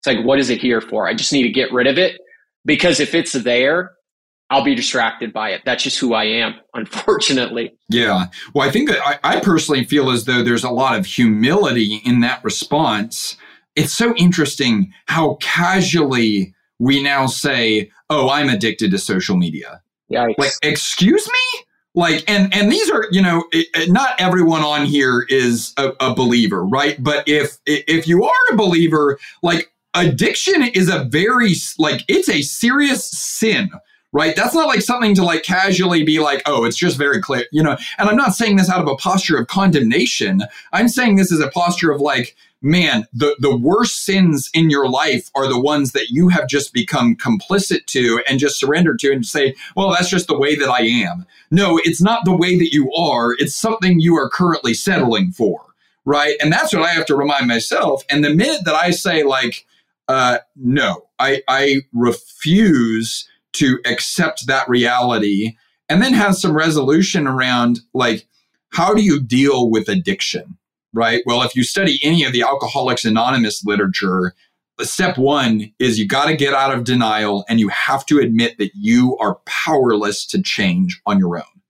it's 0.00 0.06
like 0.06 0.24
what 0.24 0.38
is 0.38 0.50
it 0.50 0.60
here 0.60 0.80
for? 0.80 1.08
I 1.08 1.14
just 1.14 1.32
need 1.32 1.42
to 1.42 1.52
get 1.52 1.72
rid 1.72 1.86
of 1.86 1.98
it 1.98 2.20
because 2.64 3.00
if 3.00 3.14
it's 3.14 3.32
there, 3.32 3.92
I'll 4.50 4.64
be 4.64 4.74
distracted 4.74 5.32
by 5.32 5.50
it. 5.50 5.62
That's 5.64 5.82
just 5.82 5.98
who 5.98 6.12
I 6.12 6.24
am, 6.24 6.54
unfortunately. 6.74 7.72
Yeah. 7.88 8.26
Well, 8.54 8.68
I 8.68 8.72
think 8.72 8.88
that 8.88 9.00
I, 9.06 9.36
I 9.36 9.40
personally 9.40 9.84
feel 9.84 10.10
as 10.10 10.24
though 10.24 10.42
there's 10.42 10.64
a 10.64 10.70
lot 10.70 10.98
of 10.98 11.06
humility 11.06 12.00
in 12.04 12.20
that 12.20 12.42
response. 12.44 13.36
It's 13.76 13.92
so 13.92 14.14
interesting 14.16 14.92
how 15.06 15.36
casually 15.40 16.52
we 16.80 17.02
now 17.02 17.26
say, 17.26 17.90
oh, 18.08 18.28
I'm 18.28 18.48
addicted 18.48 18.90
to 18.90 18.98
social 18.98 19.36
media. 19.36 19.80
Yikes. 20.10 20.38
Like, 20.38 20.52
excuse 20.62 21.28
me? 21.28 21.60
Like, 22.00 22.24
and 22.26 22.52
and 22.54 22.72
these 22.72 22.90
are, 22.90 23.06
you 23.10 23.20
know, 23.20 23.44
not 23.88 24.18
everyone 24.18 24.62
on 24.62 24.86
here 24.86 25.26
is 25.28 25.74
a, 25.76 25.92
a 26.00 26.14
believer, 26.14 26.64
right? 26.64 26.96
But 26.98 27.28
if 27.28 27.58
if 27.66 28.08
you 28.08 28.24
are 28.24 28.52
a 28.52 28.56
believer, 28.56 29.18
like 29.42 29.70
addiction 29.92 30.62
is 30.62 30.88
a 30.88 31.04
very 31.04 31.52
like 31.78 32.02
it's 32.08 32.30
a 32.30 32.40
serious 32.40 33.04
sin 33.04 33.70
right 34.12 34.36
that's 34.36 34.54
not 34.54 34.66
like 34.66 34.80
something 34.80 35.14
to 35.14 35.24
like 35.24 35.42
casually 35.42 36.02
be 36.02 36.18
like 36.18 36.42
oh 36.46 36.64
it's 36.64 36.76
just 36.76 36.96
very 36.96 37.20
clear 37.20 37.44
you 37.52 37.62
know 37.62 37.76
and 37.98 38.08
i'm 38.08 38.16
not 38.16 38.34
saying 38.34 38.56
this 38.56 38.70
out 38.70 38.80
of 38.80 38.88
a 38.88 38.96
posture 38.96 39.38
of 39.38 39.46
condemnation 39.46 40.42
i'm 40.72 40.88
saying 40.88 41.16
this 41.16 41.32
as 41.32 41.40
a 41.40 41.50
posture 41.50 41.90
of 41.90 42.00
like 42.00 42.36
man, 42.62 43.06
the, 43.12 43.36
the 43.40 43.56
worst 43.56 44.04
sins 44.04 44.50
in 44.52 44.70
your 44.70 44.88
life 44.88 45.30
are 45.34 45.48
the 45.48 45.60
ones 45.60 45.92
that 45.92 46.10
you 46.10 46.28
have 46.28 46.46
just 46.46 46.72
become 46.72 47.16
complicit 47.16 47.86
to 47.86 48.22
and 48.28 48.38
just 48.38 48.58
surrendered 48.58 48.98
to 49.00 49.12
and 49.12 49.24
say, 49.24 49.54
well, 49.76 49.90
that's 49.90 50.10
just 50.10 50.26
the 50.26 50.38
way 50.38 50.54
that 50.56 50.68
I 50.68 50.82
am. 50.82 51.26
No, 51.50 51.80
it's 51.84 52.02
not 52.02 52.24
the 52.24 52.36
way 52.36 52.58
that 52.58 52.72
you 52.72 52.92
are. 52.92 53.32
It's 53.38 53.54
something 53.54 54.00
you 54.00 54.16
are 54.16 54.28
currently 54.28 54.74
settling 54.74 55.32
for. 55.32 55.64
Right. 56.04 56.36
And 56.40 56.52
that's 56.52 56.72
what 56.72 56.82
I 56.82 56.92
have 56.92 57.06
to 57.06 57.16
remind 57.16 57.46
myself. 57.46 58.02
And 58.10 58.24
the 58.24 58.34
minute 58.34 58.64
that 58.64 58.74
I 58.74 58.90
say, 58.90 59.22
like, 59.22 59.66
uh, 60.08 60.38
no, 60.56 61.06
I, 61.18 61.42
I 61.46 61.82
refuse 61.92 63.28
to 63.54 63.78
accept 63.84 64.46
that 64.46 64.68
reality 64.68 65.56
and 65.88 66.02
then 66.02 66.12
have 66.12 66.36
some 66.36 66.56
resolution 66.56 67.26
around, 67.26 67.80
like, 67.94 68.26
how 68.72 68.94
do 68.94 69.02
you 69.02 69.20
deal 69.20 69.70
with 69.70 69.88
addiction? 69.88 70.56
right? 70.92 71.22
Well, 71.26 71.42
if 71.42 71.54
you 71.54 71.64
study 71.64 71.98
any 72.02 72.24
of 72.24 72.32
the 72.32 72.42
Alcoholics 72.42 73.04
Anonymous 73.04 73.64
literature, 73.64 74.34
step 74.80 75.18
one 75.18 75.72
is 75.78 75.98
you 75.98 76.08
got 76.08 76.26
to 76.26 76.36
get 76.36 76.54
out 76.54 76.74
of 76.74 76.84
denial 76.84 77.44
and 77.48 77.60
you 77.60 77.68
have 77.68 78.06
to 78.06 78.18
admit 78.18 78.58
that 78.58 78.70
you 78.74 79.16
are 79.18 79.38
powerless 79.44 80.26
to 80.26 80.42
change 80.42 81.00
on 81.06 81.18
your 81.18 81.36
own, 81.36 81.60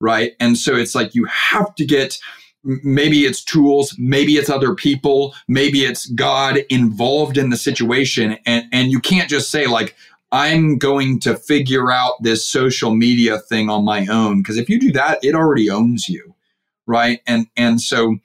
right? 0.00 0.32
And 0.38 0.56
so 0.56 0.76
it's 0.76 0.94
like 0.94 1.14
you 1.14 1.24
have 1.24 1.74
to 1.74 1.84
get 1.84 2.18
maybe 2.64 3.24
it's 3.24 3.42
tools, 3.42 3.96
maybe 3.98 4.34
it's 4.34 4.48
other 4.48 4.72
people, 4.72 5.34
maybe 5.48 5.84
it's 5.84 6.06
God 6.06 6.58
involved 6.70 7.36
in 7.36 7.50
the 7.50 7.56
situation. 7.56 8.38
And, 8.46 8.66
and 8.72 8.92
you 8.92 9.00
can't 9.00 9.28
just 9.28 9.50
say, 9.50 9.66
like, 9.66 9.96
I'm 10.32 10.78
going 10.78 11.20
to 11.20 11.36
figure 11.36 11.92
out 11.92 12.14
this 12.22 12.46
social 12.46 12.94
media 12.94 13.38
thing 13.38 13.68
on 13.68 13.84
my 13.84 14.06
own. 14.06 14.42
Because 14.42 14.56
if 14.56 14.68
you 14.68 14.80
do 14.80 14.90
that, 14.92 15.22
it 15.22 15.34
already 15.34 15.70
owns 15.70 16.08
you. 16.08 16.34
Right. 16.86 17.20
And 17.26 17.46
and 17.56 17.80
so 17.80 18.16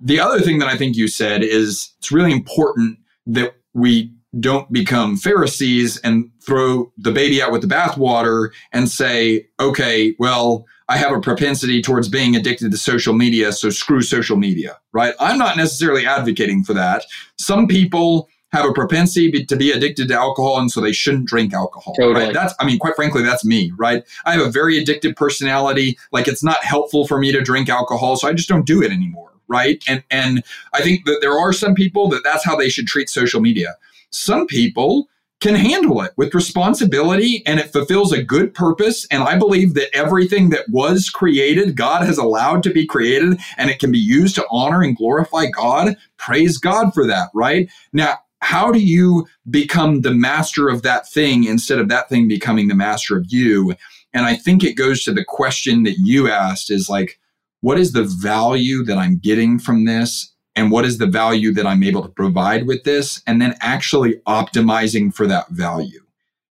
the 0.00 0.20
other 0.20 0.40
thing 0.40 0.58
that 0.60 0.68
I 0.68 0.76
think 0.76 0.96
you 0.96 1.08
said 1.08 1.42
is 1.42 1.92
it's 1.98 2.12
really 2.12 2.32
important 2.32 2.98
that 3.26 3.54
we 3.74 4.12
don't 4.40 4.70
become 4.72 5.16
Pharisees 5.16 5.98
and 5.98 6.30
throw 6.42 6.92
the 6.98 7.10
baby 7.10 7.42
out 7.42 7.52
with 7.52 7.62
the 7.62 7.74
bathwater 7.74 8.50
and 8.72 8.88
say, 8.88 9.46
okay, 9.60 10.14
well, 10.18 10.66
I 10.88 10.98
have 10.98 11.12
a 11.12 11.20
propensity 11.20 11.82
towards 11.82 12.08
being 12.08 12.36
addicted 12.36 12.70
to 12.70 12.76
social 12.76 13.14
media, 13.14 13.52
so 13.52 13.70
screw 13.70 14.02
social 14.02 14.36
media, 14.36 14.78
right? 14.92 15.14
I'm 15.18 15.38
not 15.38 15.56
necessarily 15.56 16.06
advocating 16.06 16.62
for 16.62 16.74
that. 16.74 17.04
Some 17.38 17.66
people 17.66 18.28
have 18.56 18.68
a 18.68 18.72
propensity 18.72 19.44
to 19.44 19.56
be 19.56 19.70
addicted 19.70 20.08
to 20.08 20.14
alcohol 20.14 20.58
and 20.58 20.70
so 20.70 20.80
they 20.80 20.92
shouldn't 20.92 21.26
drink 21.26 21.52
alcohol 21.52 21.94
totally. 21.94 22.26
right 22.26 22.34
that's 22.34 22.54
i 22.60 22.64
mean 22.64 22.78
quite 22.78 22.96
frankly 22.96 23.22
that's 23.22 23.44
me 23.44 23.72
right 23.76 24.04
i 24.24 24.32
have 24.32 24.46
a 24.46 24.50
very 24.50 24.82
addictive 24.82 25.14
personality 25.16 25.98
like 26.12 26.28
it's 26.28 26.42
not 26.42 26.62
helpful 26.64 27.06
for 27.06 27.18
me 27.18 27.32
to 27.32 27.40
drink 27.40 27.68
alcohol 27.68 28.16
so 28.16 28.28
i 28.28 28.32
just 28.32 28.48
don't 28.48 28.66
do 28.66 28.82
it 28.82 28.90
anymore 28.90 29.30
right? 29.48 29.82
And 29.88 30.02
and 30.10 30.42
I 30.72 30.82
think 30.82 31.04
that 31.06 31.18
there 31.20 31.38
are 31.38 31.52
some 31.52 31.74
people 31.74 32.08
that 32.10 32.24
that's 32.24 32.44
how 32.44 32.56
they 32.56 32.68
should 32.68 32.86
treat 32.86 33.08
social 33.08 33.40
media. 33.40 33.76
Some 34.10 34.46
people 34.46 35.08
can 35.40 35.54
handle 35.54 36.00
it 36.00 36.12
with 36.16 36.34
responsibility 36.34 37.42
and 37.44 37.60
it 37.60 37.70
fulfills 37.70 38.10
a 38.10 38.22
good 38.22 38.54
purpose. 38.54 39.06
And 39.10 39.22
I 39.22 39.36
believe 39.36 39.74
that 39.74 39.94
everything 39.94 40.48
that 40.50 40.64
was 40.70 41.10
created, 41.10 41.76
God 41.76 42.06
has 42.06 42.16
allowed 42.16 42.62
to 42.62 42.70
be 42.70 42.86
created 42.86 43.38
and 43.58 43.68
it 43.68 43.78
can 43.78 43.92
be 43.92 43.98
used 43.98 44.34
to 44.36 44.46
honor 44.50 44.82
and 44.82 44.96
glorify 44.96 45.46
God. 45.46 45.96
Praise 46.16 46.56
God 46.56 46.94
for 46.94 47.06
that, 47.06 47.28
right? 47.34 47.68
Now, 47.92 48.18
how 48.40 48.70
do 48.70 48.78
you 48.78 49.26
become 49.50 50.02
the 50.02 50.14
master 50.14 50.68
of 50.68 50.82
that 50.82 51.08
thing 51.08 51.44
instead 51.44 51.78
of 51.78 51.88
that 51.88 52.08
thing 52.08 52.28
becoming 52.28 52.68
the 52.68 52.74
master 52.74 53.16
of 53.16 53.26
you? 53.28 53.74
And 54.12 54.24
I 54.26 54.36
think 54.36 54.62
it 54.62 54.74
goes 54.74 55.02
to 55.04 55.12
the 55.12 55.24
question 55.24 55.82
that 55.82 55.98
you 55.98 56.30
asked 56.30 56.70
is 56.70 56.88
like, 56.88 57.18
what 57.60 57.78
is 57.78 57.92
the 57.92 58.04
value 58.04 58.82
that 58.84 58.98
I'm 58.98 59.18
getting 59.18 59.58
from 59.58 59.84
this? 59.84 60.32
And 60.54 60.70
what 60.70 60.84
is 60.84 60.98
the 60.98 61.06
value 61.06 61.52
that 61.52 61.66
I'm 61.66 61.82
able 61.82 62.02
to 62.02 62.08
provide 62.08 62.66
with 62.66 62.84
this? 62.84 63.22
And 63.26 63.42
then 63.42 63.56
actually 63.60 64.16
optimizing 64.26 65.14
for 65.14 65.26
that 65.26 65.48
value. 65.50 66.00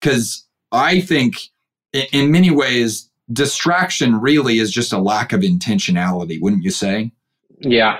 Because 0.01 0.45
I 0.73 1.01
think 1.01 1.51
in 1.93 2.31
many 2.31 2.51
ways, 2.51 3.11
distraction 3.33 4.21
really 4.21 4.59
is 4.59 4.71
just 4.71 4.93
a 4.93 4.99
lack 4.99 5.33
of 5.33 5.41
intentionality, 5.41 6.41
wouldn't 6.41 6.63
you 6.63 6.71
say? 6.71 7.13
Yeah. 7.59 7.99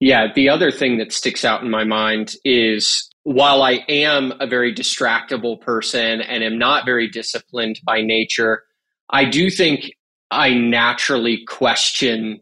Yeah. 0.00 0.28
The 0.34 0.48
other 0.48 0.70
thing 0.70 0.98
that 0.98 1.12
sticks 1.12 1.44
out 1.44 1.62
in 1.62 1.70
my 1.70 1.84
mind 1.84 2.36
is 2.44 3.10
while 3.24 3.62
I 3.62 3.84
am 3.88 4.34
a 4.38 4.46
very 4.46 4.72
distractible 4.72 5.60
person 5.60 6.20
and 6.20 6.44
am 6.44 6.58
not 6.58 6.84
very 6.84 7.08
disciplined 7.08 7.80
by 7.84 8.02
nature, 8.02 8.62
I 9.10 9.24
do 9.24 9.50
think 9.50 9.92
I 10.30 10.54
naturally 10.54 11.44
question 11.46 12.40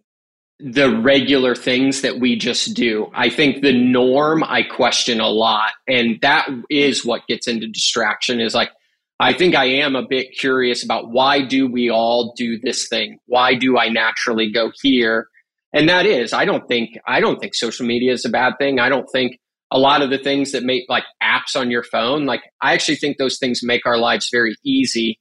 the 0.58 0.94
regular 0.96 1.54
things 1.54 2.02
that 2.02 2.20
we 2.20 2.36
just 2.36 2.74
do. 2.74 3.10
I 3.14 3.30
think 3.30 3.62
the 3.62 3.72
norm 3.72 4.44
I 4.44 4.62
question 4.62 5.20
a 5.20 5.28
lot. 5.28 5.72
And 5.88 6.18
that 6.22 6.48
is 6.70 7.04
what 7.04 7.26
gets 7.26 7.48
into 7.48 7.66
distraction 7.66 8.40
is 8.40 8.54
like, 8.54 8.70
I 9.18 9.32
think 9.32 9.54
I 9.54 9.66
am 9.66 9.94
a 9.94 10.06
bit 10.06 10.32
curious 10.36 10.84
about 10.84 11.10
why 11.10 11.42
do 11.42 11.68
we 11.70 11.90
all 11.90 12.32
do 12.36 12.58
this 12.60 12.88
thing? 12.88 13.18
Why 13.26 13.54
do 13.54 13.78
I 13.78 13.88
naturally 13.88 14.50
go 14.50 14.72
here? 14.82 15.28
And 15.72 15.88
that 15.88 16.06
is, 16.06 16.32
I 16.32 16.44
don't 16.44 16.66
think, 16.66 16.98
I 17.06 17.20
don't 17.20 17.40
think 17.40 17.54
social 17.54 17.86
media 17.86 18.12
is 18.12 18.24
a 18.24 18.30
bad 18.30 18.54
thing. 18.58 18.78
I 18.78 18.88
don't 18.88 19.08
think 19.12 19.38
a 19.72 19.78
lot 19.78 20.02
of 20.02 20.10
the 20.10 20.18
things 20.18 20.52
that 20.52 20.62
make 20.62 20.84
like 20.88 21.04
apps 21.22 21.56
on 21.56 21.70
your 21.70 21.82
phone, 21.82 22.26
like 22.26 22.42
I 22.60 22.74
actually 22.74 22.96
think 22.96 23.16
those 23.16 23.38
things 23.38 23.60
make 23.62 23.86
our 23.86 23.98
lives 23.98 24.28
very 24.30 24.54
easy 24.64 25.18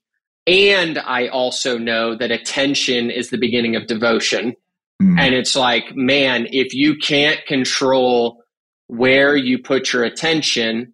and 0.47 0.97
I 0.97 1.27
also 1.27 1.77
know 1.77 2.15
that 2.15 2.31
attention 2.31 3.11
is 3.11 3.29
the 3.29 3.37
beginning 3.37 3.75
of 3.75 3.87
devotion. 3.87 4.55
Mm. 5.01 5.19
And 5.19 5.35
it's 5.35 5.55
like, 5.55 5.95
man, 5.95 6.47
if 6.51 6.73
you 6.73 6.97
can't 6.97 7.39
control 7.45 8.43
where 8.87 9.35
you 9.35 9.59
put 9.59 9.93
your 9.93 10.03
attention, 10.03 10.93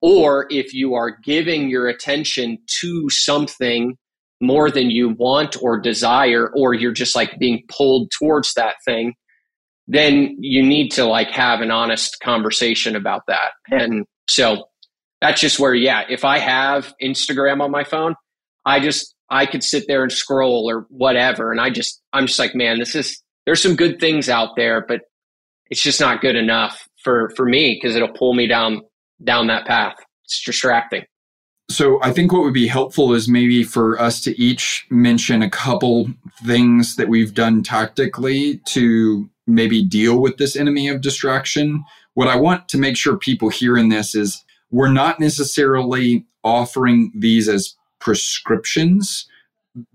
or 0.00 0.46
if 0.50 0.74
you 0.74 0.94
are 0.94 1.16
giving 1.24 1.68
your 1.68 1.88
attention 1.88 2.58
to 2.80 3.08
something 3.10 3.96
more 4.40 4.70
than 4.70 4.90
you 4.90 5.10
want 5.10 5.56
or 5.62 5.80
desire, 5.80 6.50
or 6.54 6.74
you're 6.74 6.92
just 6.92 7.14
like 7.14 7.38
being 7.38 7.62
pulled 7.68 8.10
towards 8.10 8.54
that 8.54 8.76
thing, 8.84 9.14
then 9.88 10.36
you 10.40 10.62
need 10.62 10.90
to 10.92 11.04
like 11.04 11.30
have 11.30 11.60
an 11.60 11.70
honest 11.70 12.20
conversation 12.20 12.96
about 12.96 13.22
that. 13.28 13.52
And 13.70 14.04
so 14.28 14.68
that's 15.20 15.40
just 15.40 15.58
where, 15.58 15.74
yeah, 15.74 16.02
if 16.08 16.24
I 16.24 16.38
have 16.38 16.92
Instagram 17.02 17.60
on 17.60 17.70
my 17.70 17.84
phone, 17.84 18.14
I 18.64 18.80
just 18.80 19.14
I 19.30 19.46
could 19.46 19.62
sit 19.62 19.84
there 19.88 20.02
and 20.02 20.12
scroll 20.12 20.70
or 20.70 20.86
whatever, 20.88 21.50
and 21.50 21.60
I 21.60 21.70
just 21.70 22.02
I'm 22.12 22.26
just 22.26 22.38
like, 22.38 22.54
man, 22.54 22.78
this 22.78 22.94
is 22.94 23.22
there's 23.44 23.62
some 23.62 23.76
good 23.76 24.00
things 24.00 24.28
out 24.28 24.56
there, 24.56 24.84
but 24.86 25.02
it's 25.70 25.82
just 25.82 26.00
not 26.00 26.20
good 26.20 26.36
enough 26.36 26.88
for 27.02 27.30
for 27.36 27.46
me 27.46 27.78
because 27.80 27.96
it'll 27.96 28.12
pull 28.12 28.34
me 28.34 28.46
down 28.46 28.82
down 29.24 29.46
that 29.46 29.66
path. 29.66 29.94
It's 30.24 30.42
distracting. 30.44 31.04
So 31.68 32.00
I 32.02 32.12
think 32.12 32.32
what 32.32 32.42
would 32.42 32.54
be 32.54 32.68
helpful 32.68 33.12
is 33.12 33.28
maybe 33.28 33.64
for 33.64 34.00
us 34.00 34.20
to 34.22 34.40
each 34.40 34.86
mention 34.90 35.42
a 35.42 35.50
couple 35.50 36.08
things 36.44 36.94
that 36.94 37.08
we've 37.08 37.34
done 37.34 37.64
tactically 37.64 38.58
to 38.66 39.28
maybe 39.46 39.84
deal 39.84 40.20
with 40.20 40.36
this 40.36 40.56
enemy 40.56 40.88
of 40.88 41.00
distraction. 41.00 41.84
What 42.14 42.28
I 42.28 42.36
want 42.36 42.68
to 42.68 42.78
make 42.78 42.96
sure 42.96 43.16
people 43.16 43.48
hear 43.48 43.76
in 43.76 43.88
this 43.88 44.14
is 44.14 44.44
we're 44.70 44.88
not 44.88 45.20
necessarily 45.20 46.26
offering 46.42 47.12
these 47.14 47.48
as 47.48 47.74
prescriptions 48.00 49.26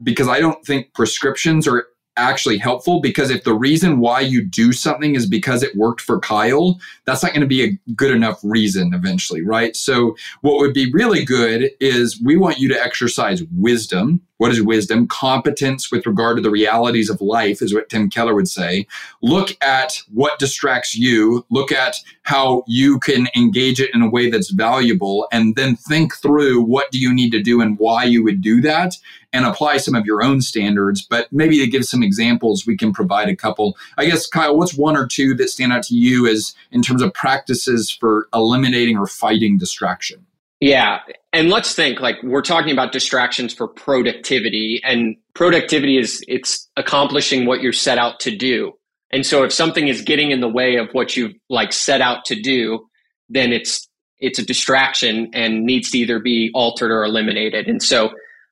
because 0.04 0.28
I 0.28 0.40
don't 0.40 0.64
think 0.66 0.94
prescriptions 0.94 1.68
are 1.68 1.88
actually 2.22 2.58
helpful 2.58 3.02
because 3.02 3.30
if 3.30 3.44
the 3.44 3.54
reason 3.54 4.00
why 4.00 4.22
you 4.22 4.46
do 4.46 4.72
something 4.72 5.16
is 5.16 5.26
because 5.26 5.64
it 5.64 5.76
worked 5.76 6.02
for 6.02 6.20
Kyle, 6.20 6.80
that's 7.06 7.24
not 7.24 7.34
going 7.34 7.42
to 7.42 7.48
be 7.48 7.64
a 7.64 7.92
good 7.94 8.12
enough 8.12 8.40
reason 8.44 8.94
eventually, 8.94 9.42
right? 9.42 9.76
So, 9.76 10.16
what 10.42 10.60
would 10.60 10.74
be 10.74 10.92
really 10.92 11.26
good 11.26 11.72
is 11.80 12.22
we 12.24 12.38
want 12.38 12.60
you 12.60 12.70
to 12.70 12.82
exercise 12.82 13.44
wisdom. 13.56 14.22
What 14.38 14.52
is 14.52 14.62
wisdom? 14.62 15.08
Competence 15.08 15.92
with 15.92 16.06
regard 16.06 16.38
to 16.38 16.42
the 16.42 16.50
realities 16.50 17.10
of 17.10 17.22
life, 17.22 17.62
is 17.62 17.74
what 17.74 17.90
Tim 17.90 18.10
Keller 18.10 18.34
would 18.34 18.48
say. 18.48 18.88
Look 19.22 19.56
at 19.62 20.02
what 20.12 20.40
distracts 20.40 20.96
you, 20.96 21.46
look 21.52 21.72
at 21.72 21.98
how 22.24 22.64
you 22.68 23.00
can 23.00 23.28
engage 23.36 23.80
it 23.80 23.94
in 23.94 24.02
a 24.02 24.10
way 24.10 24.30
that's 24.30 24.52
valuable, 24.52 25.28
and 25.32 25.56
then 25.56 25.76
think 25.76 26.16
through 26.16 26.62
what 26.64 26.92
do 26.92 27.00
you 27.00 27.14
need 27.14 27.32
to 27.32 27.42
do 27.42 27.62
and 27.62 27.78
why 27.78 28.04
you 28.04 28.24
would 28.24 28.42
do 28.42 28.62
that 28.62 28.96
and 29.34 29.46
apply 29.46 29.78
some 29.78 29.96
of 29.96 30.06
your 30.06 30.24
own 30.24 30.42
standards. 30.42 31.02
But 31.02 31.32
maybe 31.32 31.58
to 31.60 31.68
give 31.68 31.86
some 31.86 32.04
examples, 32.04 32.66
we 32.66 32.78
can 32.78 32.94
provide 32.94 33.30
a 33.30 33.36
couple. 33.36 33.78
I 33.98 34.06
guess, 34.06 34.28
Kyle, 34.28 34.58
what's 34.58 34.76
one 34.76 34.98
or 34.98 35.08
two 35.08 35.34
that 35.36 35.50
stand 35.50 35.74
out 35.74 35.84
to 35.84 35.96
you 35.96 36.28
as 36.28 36.54
in 36.72 36.82
terms 36.82 37.02
of 37.02 37.14
practices 37.14 37.90
for 37.92 38.28
eliminating 38.34 38.98
or 38.98 39.08
fighting 39.08 39.58
distraction? 39.58 40.26
Yeah. 40.60 41.00
And 41.34 41.50
let's 41.50 41.74
think 41.74 42.00
like 42.00 42.22
we're 42.24 42.44
talking 42.44 42.72
about 42.72 42.92
distractions 42.92 43.54
for 43.54 43.68
productivity 43.68 44.80
and 44.84 45.16
productivity 45.34 45.98
is 45.98 46.24
it's 46.28 46.70
accomplishing 46.78 47.46
what 47.46 47.62
you're 47.62 47.74
set 47.74 47.98
out 47.98 48.20
to 48.22 48.36
do. 48.36 48.74
And 49.10 49.26
so 49.26 49.44
if 49.44 49.52
something 49.52 49.88
is 49.88 50.04
getting 50.04 50.32
in 50.32 50.40
the 50.40 50.48
way 50.48 50.76
of 50.76 50.90
what 50.92 51.18
you've 51.18 51.34
like 51.50 51.74
set 51.74 52.00
out 52.00 52.26
to 52.26 52.40
do, 52.40 52.88
then 53.28 53.52
it's 53.52 53.88
it's 54.20 54.38
a 54.38 54.46
distraction 54.46 55.32
and 55.34 55.66
needs 55.66 55.90
to 55.92 55.98
either 55.98 56.20
be 56.20 56.52
altered 56.54 56.92
or 56.92 57.04
eliminated. 57.04 57.68
And 57.68 57.82
so 57.82 58.12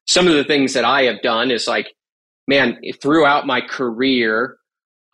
some 0.09 0.27
of 0.27 0.33
the 0.33 0.43
things 0.43 0.73
that 0.73 0.85
I 0.85 1.03
have 1.03 1.21
done 1.21 1.51
is 1.51 1.67
like, 1.67 1.93
man, 2.47 2.81
throughout 2.99 3.45
my 3.45 3.61
career, 3.61 4.57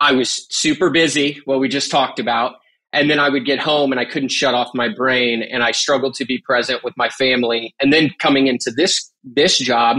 I 0.00 0.12
was 0.12 0.46
super 0.50 0.88
busy, 0.88 1.38
what 1.44 1.60
we 1.60 1.68
just 1.68 1.90
talked 1.90 2.18
about. 2.18 2.54
And 2.94 3.10
then 3.10 3.20
I 3.20 3.28
would 3.28 3.44
get 3.44 3.58
home 3.58 3.92
and 3.92 4.00
I 4.00 4.06
couldn't 4.06 4.30
shut 4.30 4.54
off 4.54 4.70
my 4.72 4.88
brain 4.88 5.42
and 5.42 5.62
I 5.62 5.72
struggled 5.72 6.14
to 6.14 6.24
be 6.24 6.38
present 6.38 6.82
with 6.82 6.94
my 6.96 7.10
family. 7.10 7.74
And 7.78 7.92
then 7.92 8.10
coming 8.20 8.46
into 8.46 8.70
this 8.70 9.12
this 9.22 9.58
job, 9.58 9.98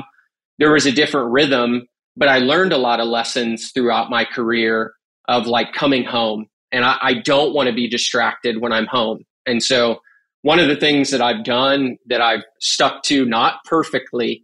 there 0.57 0.71
was 0.71 0.87
a 0.87 0.91
different 0.91 1.31
rhythm, 1.31 1.85
but 2.15 2.27
I 2.27 2.39
learned 2.39 2.73
a 2.73 2.79
lot 2.79 2.99
of 2.99 3.07
lessons 3.07 3.71
throughout 3.75 4.09
my 4.09 4.25
career 4.25 4.93
of 5.27 5.45
like 5.45 5.73
coming 5.73 6.05
home. 6.05 6.47
And 6.71 6.83
I, 6.83 6.97
I 6.99 7.13
don't 7.13 7.53
want 7.53 7.69
to 7.69 7.75
be 7.75 7.87
distracted 7.87 8.61
when 8.61 8.73
I'm 8.73 8.87
home. 8.87 9.25
And 9.45 9.61
so 9.61 9.99
one 10.41 10.57
of 10.57 10.67
the 10.67 10.75
things 10.75 11.11
that 11.11 11.21
I've 11.21 11.43
done 11.43 11.97
that 12.07 12.21
I've 12.21 12.43
stuck 12.59 13.03
to, 13.03 13.25
not 13.25 13.63
perfectly, 13.65 14.43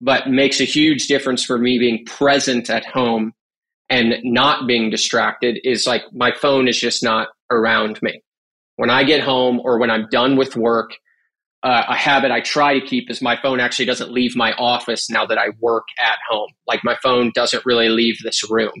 but 0.00 0.28
makes 0.28 0.60
a 0.60 0.64
huge 0.64 1.06
difference 1.06 1.44
for 1.44 1.58
me 1.58 1.78
being 1.78 2.04
present 2.06 2.70
at 2.70 2.86
home 2.86 3.32
and 3.88 4.14
not 4.22 4.66
being 4.66 4.88
distracted 4.88 5.58
is 5.64 5.86
like 5.86 6.02
my 6.12 6.32
phone 6.32 6.68
is 6.68 6.78
just 6.78 7.02
not 7.02 7.28
around 7.50 8.00
me. 8.02 8.22
When 8.76 8.88
I 8.88 9.04
get 9.04 9.20
home 9.20 9.60
or 9.62 9.78
when 9.78 9.90
I'm 9.90 10.08
done 10.10 10.36
with 10.36 10.56
work, 10.56 10.92
uh, 11.62 11.82
a 11.88 11.94
habit 11.94 12.30
I 12.30 12.40
try 12.40 12.78
to 12.78 12.86
keep 12.86 13.10
is 13.10 13.20
my 13.20 13.36
phone 13.42 13.60
actually 13.60 13.84
doesn't 13.84 14.12
leave 14.12 14.34
my 14.34 14.52
office 14.54 15.10
now 15.10 15.26
that 15.26 15.36
I 15.36 15.48
work 15.60 15.84
at 15.98 16.18
home. 16.30 16.48
Like 16.66 16.80
my 16.82 16.96
phone 17.02 17.32
doesn't 17.34 17.66
really 17.66 17.90
leave 17.90 18.18
this 18.22 18.48
room. 18.48 18.72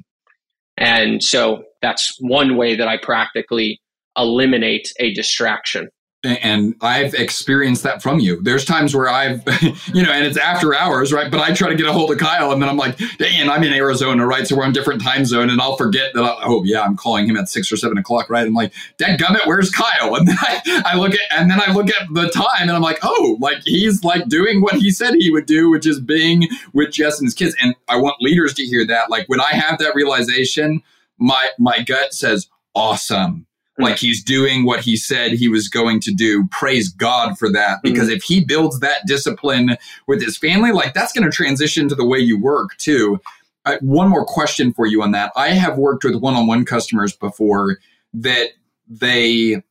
And 0.78 1.22
so 1.22 1.64
that's 1.82 2.16
one 2.20 2.56
way 2.56 2.76
that 2.76 2.88
I 2.88 2.96
practically 2.96 3.80
eliminate 4.16 4.92
a 4.98 5.12
distraction 5.12 5.90
and 6.22 6.74
I've 6.82 7.14
experienced 7.14 7.82
that 7.84 8.02
from 8.02 8.20
you. 8.20 8.40
There's 8.42 8.64
times 8.64 8.94
where 8.94 9.08
I've, 9.08 9.42
you 9.94 10.02
know, 10.02 10.12
and 10.12 10.26
it's 10.26 10.36
after 10.36 10.74
hours, 10.74 11.12
right? 11.12 11.30
But 11.30 11.40
I 11.40 11.54
try 11.54 11.70
to 11.70 11.74
get 11.74 11.86
a 11.86 11.92
hold 11.92 12.10
of 12.10 12.18
Kyle, 12.18 12.52
and 12.52 12.60
then 12.60 12.68
I'm 12.68 12.76
like, 12.76 12.98
dang, 13.18 13.48
I'm 13.48 13.62
in 13.62 13.72
Arizona, 13.72 14.26
right? 14.26 14.46
So 14.46 14.56
we're 14.56 14.64
on 14.64 14.72
different 14.72 15.02
time 15.02 15.24
zone, 15.24 15.48
and 15.48 15.60
I'll 15.60 15.76
forget 15.76 16.12
that. 16.14 16.22
i 16.22 16.36
oh 16.44 16.62
yeah, 16.64 16.82
I'm 16.82 16.96
calling 16.96 17.26
him 17.26 17.36
at 17.36 17.48
six 17.48 17.72
or 17.72 17.76
seven 17.76 17.96
o'clock, 17.96 18.28
right? 18.28 18.46
I'm 18.46 18.52
like, 18.52 18.72
Dad, 18.98 19.18
gummit, 19.18 19.46
where's 19.46 19.70
Kyle? 19.70 20.14
And 20.20 20.28
then 20.28 20.36
I, 20.38 20.82
I 20.84 20.96
look 20.96 21.14
at, 21.14 21.20
and 21.30 21.50
then 21.50 21.60
I 21.66 21.72
look 21.72 21.88
at 21.88 22.12
the 22.12 22.28
time, 22.28 22.62
and 22.62 22.72
I'm 22.72 22.82
like, 22.82 22.98
oh, 23.02 23.38
like 23.40 23.62
he's 23.64 24.04
like 24.04 24.28
doing 24.28 24.60
what 24.60 24.74
he 24.74 24.90
said 24.90 25.14
he 25.14 25.30
would 25.30 25.46
do, 25.46 25.70
which 25.70 25.86
is 25.86 25.98
being 25.98 26.46
with 26.74 26.90
Jess 26.90 27.18
and 27.18 27.26
his 27.26 27.34
kids. 27.34 27.56
And 27.62 27.74
I 27.88 27.96
want 27.96 28.16
leaders 28.20 28.52
to 28.54 28.64
hear 28.64 28.86
that. 28.86 29.08
Like 29.08 29.26
when 29.28 29.40
I 29.40 29.52
have 29.52 29.78
that 29.78 29.94
realization, 29.94 30.82
my 31.16 31.48
my 31.58 31.82
gut 31.82 32.12
says, 32.12 32.48
awesome 32.74 33.46
like 33.82 33.98
he's 33.98 34.22
doing 34.22 34.64
what 34.64 34.80
he 34.80 34.96
said 34.96 35.32
he 35.32 35.48
was 35.48 35.68
going 35.68 36.00
to 36.00 36.12
do. 36.12 36.46
Praise 36.50 36.88
God 36.88 37.38
for 37.38 37.50
that. 37.52 37.80
Because 37.82 38.08
mm-hmm. 38.08 38.16
if 38.16 38.22
he 38.22 38.44
builds 38.44 38.80
that 38.80 39.06
discipline 39.06 39.76
with 40.06 40.22
his 40.22 40.36
family, 40.36 40.72
like 40.72 40.94
that's 40.94 41.12
going 41.12 41.24
to 41.24 41.30
transition 41.30 41.88
to 41.88 41.94
the 41.94 42.04
way 42.04 42.18
you 42.18 42.40
work 42.40 42.76
too. 42.78 43.20
Uh, 43.66 43.76
one 43.82 44.08
more 44.08 44.24
question 44.24 44.72
for 44.72 44.86
you 44.86 45.02
on 45.02 45.12
that. 45.12 45.32
I 45.36 45.48
have 45.48 45.76
worked 45.76 46.04
with 46.04 46.16
one 46.16 46.34
on 46.34 46.46
one 46.46 46.64
customers 46.64 47.14
before 47.14 47.78
that 48.14 48.50
they 48.88 49.62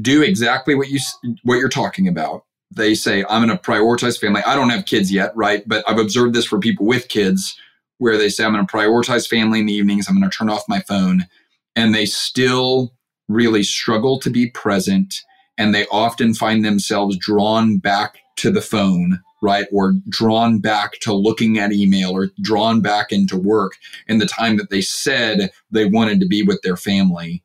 do 0.00 0.22
exactly 0.22 0.74
what 0.74 0.88
you 0.88 1.00
what 1.42 1.56
you're 1.56 1.68
talking 1.68 2.06
about. 2.06 2.44
They 2.70 2.94
say, 2.94 3.24
I'm 3.28 3.44
going 3.44 3.56
to 3.56 3.62
prioritize 3.62 4.20
family. 4.20 4.42
I 4.46 4.54
don't 4.54 4.68
have 4.68 4.84
kids 4.84 5.10
yet, 5.10 5.34
right? 5.34 5.66
But 5.66 5.82
I've 5.88 5.98
observed 5.98 6.34
this 6.34 6.44
for 6.44 6.58
people 6.58 6.84
with 6.84 7.08
kids 7.08 7.58
where 7.96 8.18
they 8.18 8.28
say, 8.28 8.44
I'm 8.44 8.52
going 8.52 8.66
to 8.66 8.72
prioritize 8.72 9.26
family 9.26 9.60
in 9.60 9.66
the 9.66 9.72
evenings. 9.72 10.06
I'm 10.08 10.18
going 10.18 10.30
to 10.30 10.36
turn 10.36 10.50
off 10.50 10.68
my 10.68 10.80
phone. 10.80 11.26
And 11.74 11.94
they 11.94 12.06
still 12.06 12.92
really 13.28 13.62
struggle 13.62 14.18
to 14.20 14.30
be 14.30 14.50
present 14.50 15.22
and 15.58 15.74
they 15.74 15.86
often 15.90 16.32
find 16.34 16.64
themselves 16.64 17.16
drawn 17.18 17.78
back 17.78 18.18
to 18.36 18.50
the 18.50 18.62
phone 18.62 19.20
right 19.42 19.66
or 19.72 19.94
drawn 20.08 20.58
back 20.58 20.92
to 21.00 21.12
looking 21.12 21.58
at 21.58 21.72
email 21.72 22.10
or 22.10 22.28
drawn 22.40 22.80
back 22.80 23.12
into 23.12 23.36
work 23.36 23.76
in 24.06 24.18
the 24.18 24.26
time 24.26 24.56
that 24.56 24.70
they 24.70 24.80
said 24.80 25.50
they 25.70 25.84
wanted 25.84 26.20
to 26.20 26.26
be 26.26 26.42
with 26.42 26.60
their 26.62 26.76
family. 26.76 27.42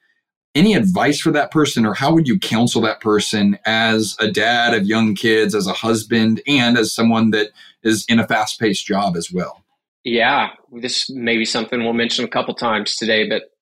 Any 0.55 0.75
advice 0.75 1.19
for 1.19 1.31
that 1.31 1.51
person 1.51 1.85
or 1.85 1.93
how 1.93 2.13
would 2.13 2.27
you 2.27 2.39
counsel 2.39 2.81
that 2.81 3.01
person 3.01 3.57
as 3.65 4.15
a 4.19 4.31
dad 4.31 4.73
of 4.73 4.85
young 4.85 5.15
kids 5.15 5.55
as 5.55 5.67
a 5.67 5.73
husband 5.73 6.41
and 6.47 6.77
as 6.77 6.93
someone 6.93 7.31
that 7.31 7.49
is 7.83 8.05
in 8.07 8.19
a 8.19 8.27
fast-paced 8.27 8.85
job 8.85 9.15
as 9.15 9.31
well? 9.31 9.63
Yeah 10.03 10.49
this 10.71 11.09
may 11.09 11.37
be 11.37 11.45
something 11.45 11.83
we'll 11.83 11.93
mention 11.93 12.25
a 12.25 12.29
couple 12.29 12.53
times 12.53 12.95
today 12.95 13.27
but 13.27 13.52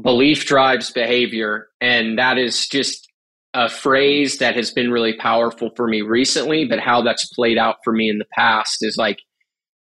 belief 0.00 0.46
drives 0.46 0.90
behavior. 0.90 1.68
And 1.80 2.18
that 2.18 2.38
is 2.38 2.66
just 2.68 3.08
a 3.54 3.68
phrase 3.68 4.38
that 4.38 4.56
has 4.56 4.70
been 4.70 4.90
really 4.90 5.14
powerful 5.14 5.70
for 5.76 5.88
me 5.88 6.02
recently, 6.02 6.64
but 6.64 6.78
how 6.78 7.02
that's 7.02 7.26
played 7.34 7.58
out 7.58 7.76
for 7.82 7.92
me 7.92 8.08
in 8.08 8.18
the 8.18 8.26
past 8.32 8.78
is 8.82 8.96
like 8.96 9.18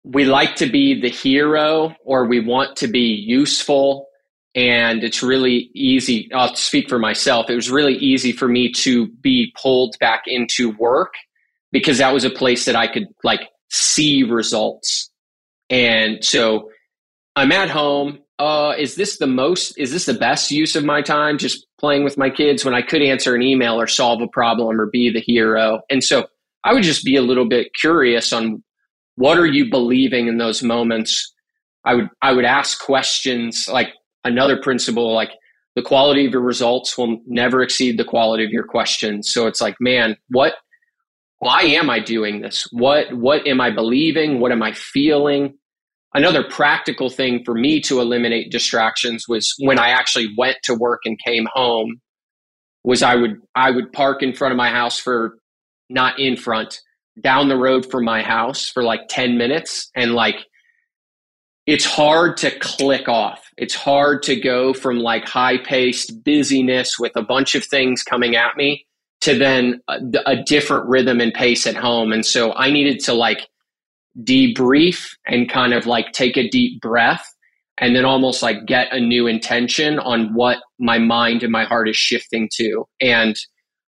we 0.05 0.25
like 0.25 0.57
to 0.57 0.66
be 0.66 1.01
the 1.01 1.09
hero 1.09 1.94
or 2.05 2.27
we 2.27 2.40
want 2.40 2.77
to 2.77 2.88
be 2.88 3.25
useful. 3.27 4.07
And 4.55 5.05
it's 5.05 5.23
really 5.23 5.71
easy. 5.75 6.31
I'll 6.33 6.55
speak 6.55 6.88
for 6.88 6.99
myself. 6.99 7.51
It 7.51 7.55
was 7.55 7.71
really 7.71 7.94
easy 7.94 8.33
for 8.33 8.49
me 8.49 8.73
to 8.73 9.09
be 9.09 9.53
pulled 9.61 9.97
back 10.01 10.23
into 10.27 10.71
work 10.79 11.14
because 11.73 11.99
that 11.99 12.14
was 12.14 12.25
a 12.25 12.31
place 12.31 12.64
that 12.64 12.77
I 12.77 12.87
could 12.87 13.09
like 13.23 13.49
see 13.71 14.23
results. 14.23 15.11
And 15.68 16.25
so 16.25 16.71
I'm 17.37 17.53
at 17.53 17.68
home 17.68 18.21
uh, 18.38 18.74
is 18.79 18.94
this 18.94 19.18
the 19.18 19.27
most, 19.27 19.77
is 19.79 19.92
this 19.92 20.07
the 20.07 20.14
best 20.14 20.51
use 20.51 20.77
of 20.77 20.85
my 20.85 21.03
time 21.03 21.38
just 21.38 21.66
playing 21.79 22.05
with 22.05 22.16
my 22.16 22.31
kids 22.31 22.64
when 22.64 22.74
I 22.74 22.83
could 22.83 23.03
answer 23.03 23.35
an 23.35 23.42
email 23.42 23.81
or 23.81 23.87
solve 23.87 24.22
a 24.22 24.29
problem 24.29 24.81
or 24.81 24.87
be 24.87 25.11
the 25.11 25.20
hero? 25.20 25.81
And 25.90 26.05
so 26.05 26.27
I 26.64 26.72
would 26.72 26.85
just 26.85 27.05
be 27.05 27.16
a 27.16 27.22
little 27.22 27.48
bit 27.48 27.74
curious 27.74 28.33
on 28.33 28.62
what 29.16 29.38
are 29.38 29.46
you 29.46 29.68
believing 29.70 30.29
in 30.29 30.38
those 30.38 30.62
moments? 30.62 31.33
I 31.85 31.94
would, 31.94 32.09
I 32.22 32.33
would 32.33 32.44
ask 32.44 32.81
questions 32.81 33.68
like 33.68 33.88
another 34.24 34.57
principle, 34.61 35.12
like 35.12 35.31
the 35.74 35.83
quality 35.83 36.27
of 36.27 36.33
your 36.33 36.42
results 36.42 36.96
will 36.96 37.20
never 37.27 37.62
exceed 37.62 37.98
the 37.98 38.05
quality 38.05 38.44
of 38.44 38.51
your 38.51 38.64
questions. 38.64 39.33
So 39.33 39.46
it's 39.46 39.61
like, 39.61 39.77
man, 39.81 40.16
what, 40.29 40.55
why 41.38 41.62
am 41.62 41.90
I 41.90 41.98
doing 42.01 42.40
this? 42.40 42.68
What, 42.70 43.12
what 43.12 43.46
am 43.46 43.61
I 43.61 43.70
believing? 43.70 44.40
What 44.40 44.53
am 44.53 44.62
I 44.62 44.72
feeling? 44.72 45.55
Another 46.14 46.44
practical 46.44 47.11
thing 47.11 47.42
for 47.44 47.55
me 47.55 47.81
to 47.83 48.01
eliminate 48.01 48.51
distractions 48.51 49.25
was 49.29 49.55
when 49.59 49.79
I 49.79 49.90
actually 49.90 50.29
went 50.37 50.57
to 50.64 50.75
work 50.75 51.01
and 51.05 51.18
came 51.25 51.47
home 51.53 52.01
was 52.85 53.03
I 53.03 53.16
would 53.16 53.40
I 53.55 53.71
would 53.71 53.92
park 53.92 54.23
in 54.23 54.33
front 54.33 54.53
of 54.53 54.57
my 54.57 54.71
house 54.71 54.99
for 54.99 55.38
not 55.90 56.18
in 56.18 56.37
front 56.37 56.81
down 57.21 57.49
the 57.49 57.57
road 57.57 57.90
from 57.90 58.05
my 58.05 58.23
house 58.23 58.68
for 58.68 58.83
like 58.83 59.01
10 59.09 59.37
minutes 59.37 59.90
and 59.97 60.14
like 60.14 60.37
it's 61.66 61.85
hard 61.85 62.38
to 62.38 62.51
click 62.51 63.09
off. 63.11 63.44
It's 63.59 63.75
hard 63.75 64.23
to 64.23 64.37
go 64.40 64.73
from 64.73 65.01
like 65.01 65.29
high 65.29 65.59
paced 65.59 66.25
busyness 66.25 66.99
with 66.99 67.12
a 67.14 67.23
bunch 67.23 67.55
of 67.55 67.64
things 67.64 68.03
coming 68.03 68.37
at 68.37 68.57
me 68.57 68.87
to 69.21 69.37
then 69.37 69.81
a, 69.88 69.99
a 70.25 70.42
different 70.42 70.88
rhythm 70.88 71.21
and 71.21 71.35
pace 71.35 71.66
at 71.66 71.75
home. 71.75 72.11
And 72.11 72.25
so 72.25 72.55
I 72.55 72.71
needed 72.71 73.01
to 73.01 73.12
like 73.12 73.49
debrief 74.23 75.07
and 75.27 75.49
kind 75.49 75.73
of 75.73 75.87
like 75.87 76.12
take 76.12 76.37
a 76.37 76.49
deep 76.49 76.81
breath 76.81 77.27
and 77.81 77.94
then 77.94 78.05
almost 78.05 78.42
like 78.42 78.66
get 78.66 78.92
a 78.92 79.01
new 79.01 79.27
intention 79.27 79.99
on 79.99 80.35
what 80.35 80.59
my 80.79 80.99
mind 80.99 81.42
and 81.42 81.53
my 81.53 81.64
heart 81.64 81.88
is 81.88 81.97
shifting 81.97 82.49
to. 82.55 82.85
And 83.01 83.37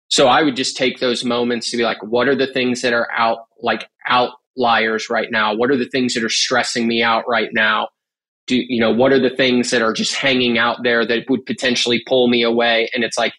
so 0.10 0.28
I 0.28 0.44
would 0.44 0.56
just 0.56 0.78
take 0.78 1.00
those 1.00 1.24
moments 1.24 1.72
to 1.72 1.78
be 1.78 1.84
like, 1.84 2.02
what 2.02 2.28
are 2.28 2.36
the 2.36 2.48
things 2.48 2.82
that 2.82 2.94
are 2.94 3.10
out, 3.12 3.40
like 3.62 3.90
outliers 4.08 5.10
right 5.10 5.30
now? 5.32 5.56
What 5.56 5.72
are 5.72 5.78
the 5.78 5.90
things 5.90 6.14
that 6.14 6.24
are 6.24 6.30
stressing 6.30 6.88
me 6.88 7.02
out 7.02 7.24
right 7.28 7.50
now? 7.54 7.90
Do, 8.48 8.56
you 8.58 8.80
know, 8.80 8.92
what 8.92 9.12
are 9.12 9.20
the 9.20 9.36
things 9.36 9.72
that 9.72 9.82
are 9.82 9.94
just 9.94 10.16
hanging 10.16 10.58
out 10.58 10.78
there 10.84 11.06
that 11.06 11.26
would 11.30 11.46
potentially 11.46 12.02
pull 12.08 12.30
me 12.30 12.44
away? 12.44 12.90
And 12.94 13.04
it's 13.04 13.18
like, 13.18 13.34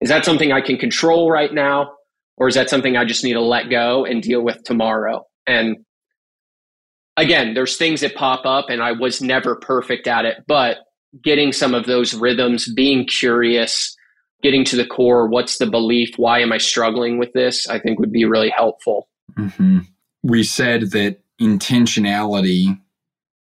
is 0.00 0.08
that 0.08 0.24
something 0.24 0.52
I 0.52 0.60
can 0.60 0.78
control 0.78 1.30
right 1.30 1.52
now? 1.52 1.92
Or 2.38 2.48
is 2.48 2.54
that 2.54 2.68
something 2.68 2.96
I 2.96 3.04
just 3.04 3.24
need 3.24 3.34
to 3.34 3.40
let 3.40 3.70
go 3.70 4.04
and 4.04 4.22
deal 4.22 4.42
with 4.42 4.62
tomorrow? 4.62 5.24
And 5.46 5.76
again, 7.16 7.54
there's 7.54 7.76
things 7.76 8.00
that 8.00 8.14
pop 8.14 8.44
up, 8.44 8.66
and 8.68 8.82
I 8.82 8.92
was 8.92 9.20
never 9.20 9.56
perfect 9.56 10.06
at 10.06 10.24
it, 10.24 10.44
but 10.46 10.78
getting 11.22 11.52
some 11.52 11.74
of 11.74 11.86
those 11.86 12.14
rhythms, 12.14 12.72
being 12.74 13.06
curious, 13.06 13.96
getting 14.42 14.64
to 14.66 14.76
the 14.76 14.86
core, 14.86 15.28
what's 15.28 15.58
the 15.58 15.66
belief? 15.66 16.18
Why 16.18 16.40
am 16.40 16.52
I 16.52 16.58
struggling 16.58 17.18
with 17.18 17.32
this? 17.32 17.66
I 17.68 17.78
think 17.78 17.98
would 17.98 18.12
be 18.12 18.24
really 18.24 18.50
helpful. 18.50 19.08
Mm-hmm. 19.38 19.80
We 20.22 20.42
said 20.42 20.90
that 20.92 21.20
intentionality 21.40 22.78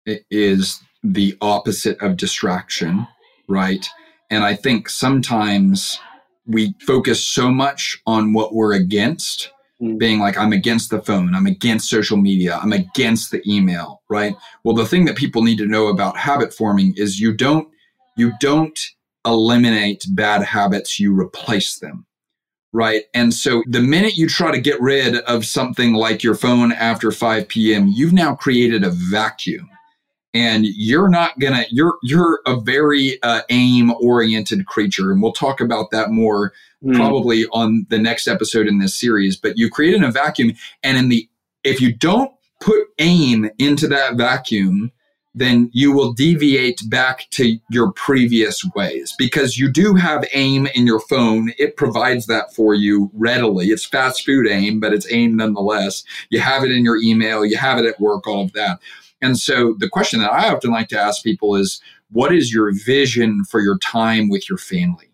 is 0.05 0.81
the 1.03 1.37
opposite 1.41 2.01
of 2.01 2.17
distraction, 2.17 3.07
right? 3.47 3.87
And 4.29 4.43
I 4.43 4.55
think 4.55 4.89
sometimes 4.89 5.99
we 6.45 6.75
focus 6.85 7.23
so 7.25 7.51
much 7.51 8.01
on 8.05 8.33
what 8.33 8.53
we're 8.53 8.73
against 8.73 9.51
mm. 9.81 9.97
being 9.97 10.19
like, 10.19 10.37
I'm 10.37 10.53
against 10.53 10.89
the 10.89 11.01
phone, 11.01 11.33
I'm 11.33 11.47
against 11.47 11.89
social 11.89 12.17
media, 12.17 12.59
I'm 12.61 12.73
against 12.73 13.31
the 13.31 13.41
email, 13.47 14.01
right? 14.09 14.35
Well, 14.63 14.75
the 14.75 14.85
thing 14.85 15.05
that 15.05 15.17
people 15.17 15.43
need 15.43 15.57
to 15.57 15.65
know 15.65 15.87
about 15.87 16.17
habit 16.17 16.53
forming 16.53 16.93
is 16.97 17.19
you 17.19 17.33
don't 17.33 17.67
you 18.17 18.33
don't 18.39 18.79
eliminate 19.25 20.05
bad 20.11 20.43
habits, 20.43 20.99
you 20.99 21.17
replace 21.17 21.79
them. 21.79 22.05
Right. 22.73 23.03
And 23.13 23.33
so 23.33 23.63
the 23.67 23.81
minute 23.81 24.15
you 24.15 24.29
try 24.29 24.51
to 24.51 24.61
get 24.61 24.79
rid 24.79 25.15
of 25.15 25.45
something 25.45 25.93
like 25.93 26.23
your 26.23 26.35
phone 26.35 26.71
after 26.71 27.11
5 27.11 27.47
p.m., 27.49 27.89
you've 27.89 28.13
now 28.13 28.33
created 28.33 28.85
a 28.85 28.91
vacuum 28.91 29.70
and 30.33 30.65
you're 30.65 31.09
not 31.09 31.37
gonna 31.39 31.65
you're 31.69 31.97
you're 32.03 32.39
a 32.45 32.59
very 32.59 33.21
uh, 33.23 33.41
aim 33.49 33.91
oriented 34.01 34.65
creature 34.65 35.11
and 35.11 35.21
we'll 35.21 35.33
talk 35.33 35.59
about 35.59 35.91
that 35.91 36.11
more 36.11 36.53
mm. 36.83 36.95
probably 36.95 37.45
on 37.47 37.85
the 37.89 37.99
next 37.99 38.27
episode 38.27 38.67
in 38.67 38.79
this 38.79 38.99
series 38.99 39.35
but 39.35 39.57
you 39.57 39.69
create 39.69 39.95
in 39.95 40.03
a 40.03 40.11
vacuum 40.11 40.53
and 40.83 40.97
in 40.97 41.09
the 41.09 41.27
if 41.63 41.81
you 41.81 41.93
don't 41.93 42.31
put 42.61 42.87
aim 42.99 43.49
into 43.59 43.87
that 43.87 44.15
vacuum 44.15 44.91
then 45.33 45.69
you 45.73 45.93
will 45.93 46.11
deviate 46.11 46.81
back 46.89 47.27
to 47.31 47.57
your 47.69 47.91
previous 47.93 48.63
ways 48.75 49.15
because 49.17 49.57
you 49.57 49.71
do 49.71 49.95
have 49.95 50.25
aim 50.33 50.67
in 50.75 50.85
your 50.85 50.99
phone. 50.99 51.53
It 51.57 51.77
provides 51.77 52.25
that 52.25 52.53
for 52.53 52.73
you 52.73 53.09
readily. 53.13 53.67
It's 53.67 53.85
fast 53.85 54.25
food 54.25 54.47
aim, 54.47 54.79
but 54.79 54.93
it's 54.93 55.11
aim 55.11 55.37
nonetheless. 55.37 56.03
You 56.29 56.41
have 56.41 56.63
it 56.63 56.71
in 56.71 56.83
your 56.83 56.97
email, 56.97 57.45
you 57.45 57.57
have 57.57 57.77
it 57.77 57.85
at 57.85 57.99
work, 57.99 58.27
all 58.27 58.43
of 58.43 58.53
that. 58.53 58.79
And 59.21 59.37
so 59.37 59.75
the 59.77 59.89
question 59.89 60.19
that 60.19 60.31
I 60.31 60.53
often 60.53 60.71
like 60.71 60.87
to 60.89 60.99
ask 60.99 61.23
people 61.23 61.55
is 61.55 61.81
what 62.11 62.33
is 62.33 62.53
your 62.53 62.71
vision 62.73 63.43
for 63.45 63.59
your 63.59 63.77
time 63.77 64.29
with 64.29 64.49
your 64.49 64.57
family? 64.57 65.11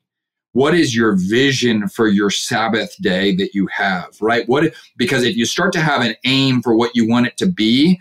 What 0.53 0.73
is 0.73 0.95
your 0.95 1.15
vision 1.15 1.87
for 1.87 2.07
your 2.07 2.31
Sabbath 2.31 2.95
day 2.99 3.35
that 3.35 3.53
you 3.53 3.67
have, 3.67 4.15
right? 4.19 4.47
What 4.47 4.73
because 4.95 5.23
if 5.23 5.35
you 5.35 5.45
start 5.45 5.71
to 5.73 5.81
have 5.81 6.01
an 6.01 6.15
aim 6.23 6.61
for 6.63 6.75
what 6.75 6.95
you 6.95 7.07
want 7.07 7.27
it 7.27 7.37
to 7.37 7.45
be, 7.45 7.99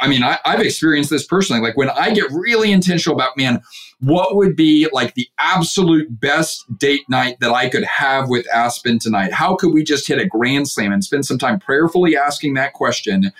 I 0.00 0.08
mean, 0.08 0.22
I, 0.22 0.38
have 0.44 0.60
experienced 0.60 1.10
this 1.10 1.26
personally. 1.26 1.62
Like 1.62 1.76
when 1.76 1.90
I 1.90 2.12
get 2.12 2.30
really 2.30 2.72
intentional 2.72 3.16
about, 3.16 3.36
man, 3.36 3.62
what 4.00 4.36
would 4.36 4.54
be 4.54 4.88
like 4.92 5.14
the 5.14 5.28
absolute 5.38 6.20
best 6.20 6.64
date 6.78 7.08
night 7.08 7.40
that 7.40 7.50
I 7.50 7.68
could 7.68 7.84
have 7.84 8.28
with 8.28 8.46
Aspen 8.52 8.98
tonight? 8.98 9.32
How 9.32 9.56
could 9.56 9.72
we 9.72 9.82
just 9.82 10.06
hit 10.06 10.20
a 10.20 10.26
grand 10.26 10.68
slam 10.68 10.92
and 10.92 11.02
spend 11.02 11.26
some 11.26 11.38
time 11.38 11.58
prayerfully 11.58 12.16
asking 12.16 12.54
that 12.54 12.74
question? 12.74 13.32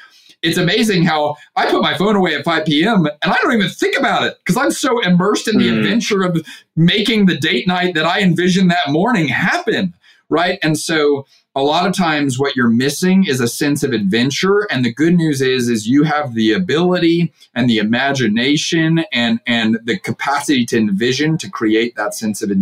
It's 0.43 0.59
amazing 0.59 1.05
how 1.05 1.37
I 1.57 1.71
put 1.71 1.83
my 1.83 1.97
phone 1.97 2.17
away 2.17 2.35
at 2.35 2.45
5 2.45 2.65
p.m. 2.65 3.07
and 3.07 3.33
I 3.33 3.39
don't 3.43 3.53
even 3.53 3.69
think 3.69 3.99
about 3.99 4.25
it 4.25 4.39
because 4.39 4.57
I'm 4.57 4.71
so 4.71 5.01
immersed 5.01 5.49
in 5.49 5.59
the 5.59 5.69
mm. 5.69 5.79
adventure 5.79 6.23
of 6.23 6.47
making 6.77 7.27
the 7.27 7.37
date 7.37 7.67
night 7.67 7.95
that 7.95 8.07
I 8.07 8.21
envisioned 8.21 8.71
that 8.71 8.91
morning 8.91 9.29
happen. 9.29 9.95
Right. 10.31 10.59
And 10.63 10.79
so 10.79 11.27
a 11.59 11.63
lot 11.63 11.87
of 11.87 11.93
times 11.93 12.39
what 12.39 12.55
you're 12.55 12.69
missing 12.69 13.27
is 13.27 13.41
a 13.41 13.49
sense 13.49 13.83
of 13.83 13.93
adventure 13.93 14.69
and 14.71 14.85
the 14.85 14.93
good 14.93 15.15
news 15.15 15.41
is 15.41 15.69
is 15.69 15.89
you 15.89 16.05
have 16.05 16.35
the 16.35 16.53
ability 16.53 17.33
and 17.55 17.69
the 17.69 17.79
imagination 17.79 19.05
and 19.13 19.41
and 19.47 19.79
the 19.83 19.99
capacity 19.99 20.65
to 20.67 20.79
envision 20.79 21.37
to 21.39 21.51
create 21.51 21.97
that 21.97 22.15
sense 22.15 22.43
of 22.43 22.53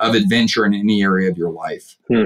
of 0.00 0.14
adventure 0.14 0.66
in 0.66 0.74
any 0.74 1.02
area 1.02 1.30
of 1.30 1.38
your 1.38 1.50
life 1.50 1.96
hmm. 2.08 2.24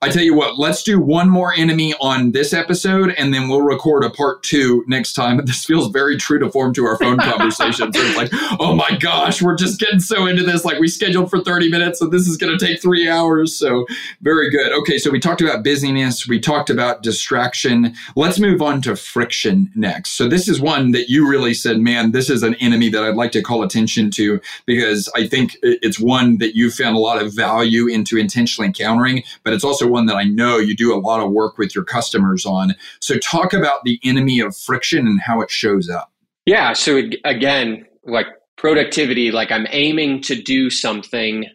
I 0.00 0.10
tell 0.10 0.22
you 0.22 0.34
what, 0.34 0.58
let's 0.58 0.82
do 0.82 1.00
one 1.00 1.28
more 1.28 1.52
enemy 1.52 1.94
on 2.00 2.32
this 2.32 2.52
episode 2.52 3.14
and 3.18 3.32
then 3.32 3.48
we'll 3.48 3.62
record 3.62 4.04
a 4.04 4.10
part 4.10 4.42
two 4.42 4.84
next 4.86 5.14
time. 5.14 5.40
This 5.48 5.64
feels 5.64 5.88
very 5.88 6.18
true 6.18 6.38
to 6.40 6.50
form 6.50 6.74
to 6.74 6.84
our 6.84 6.98
phone 6.98 7.16
conversations. 7.16 7.96
it's 7.96 8.16
like, 8.16 8.28
oh 8.60 8.74
my 8.74 8.98
gosh, 9.00 9.40
we're 9.40 9.56
just 9.56 9.80
getting 9.80 9.98
so 9.98 10.26
into 10.26 10.42
this. 10.42 10.62
Like 10.62 10.78
we 10.78 10.88
scheduled 10.88 11.30
for 11.30 11.42
30 11.42 11.70
minutes, 11.70 11.98
so 12.00 12.06
this 12.06 12.28
is 12.28 12.36
going 12.36 12.56
to 12.56 12.64
take 12.64 12.82
three 12.82 13.08
hours. 13.08 13.56
So 13.56 13.86
very 14.20 14.50
good. 14.50 14.72
Okay, 14.72 14.98
so 14.98 15.10
we 15.10 15.20
talked 15.20 15.40
about 15.40 15.64
busyness, 15.64 16.28
we 16.28 16.38
talked 16.38 16.68
about 16.68 17.02
distraction. 17.02 17.94
Let's 18.14 18.38
move 18.38 18.60
on 18.60 18.82
to 18.82 18.94
friction 18.94 19.72
next. 19.74 20.12
So 20.12 20.28
this 20.28 20.48
is 20.48 20.60
one 20.60 20.90
that 20.90 21.08
you 21.08 21.26
really 21.28 21.54
said, 21.54 21.78
man, 21.78 22.12
this 22.12 22.28
is 22.28 22.42
an 22.42 22.54
enemy 22.56 22.90
that 22.90 23.02
I'd 23.02 23.16
like 23.16 23.32
to 23.32 23.42
call 23.42 23.62
attention 23.62 24.10
to 24.12 24.40
because 24.66 25.08
I 25.16 25.26
think 25.26 25.56
it's 25.62 25.98
one 25.98 26.38
that 26.38 26.54
you 26.54 26.70
found 26.70 26.94
a 26.94 27.00
lot 27.00 27.22
of 27.22 27.34
value 27.34 27.86
into 27.86 28.18
intentionally 28.18 28.66
encountering, 28.66 29.22
but 29.44 29.54
it's 29.54 29.64
also 29.64 29.77
also 29.78 29.90
one 29.90 30.06
that 30.06 30.16
I 30.16 30.24
know 30.24 30.58
you 30.58 30.74
do 30.74 30.94
a 30.94 30.98
lot 30.98 31.20
of 31.24 31.30
work 31.30 31.58
with 31.58 31.74
your 31.74 31.84
customers 31.84 32.44
on. 32.44 32.74
So, 33.00 33.16
talk 33.18 33.52
about 33.52 33.84
the 33.84 34.00
enemy 34.02 34.40
of 34.40 34.56
friction 34.56 35.06
and 35.06 35.20
how 35.20 35.40
it 35.40 35.50
shows 35.50 35.88
up. 35.88 36.12
Yeah. 36.46 36.72
So, 36.72 37.02
again, 37.24 37.86
like 38.04 38.26
productivity, 38.56 39.30
like 39.30 39.52
I'm 39.52 39.66
aiming 39.70 40.22
to 40.22 40.40
do 40.40 40.70
something, 40.70 41.46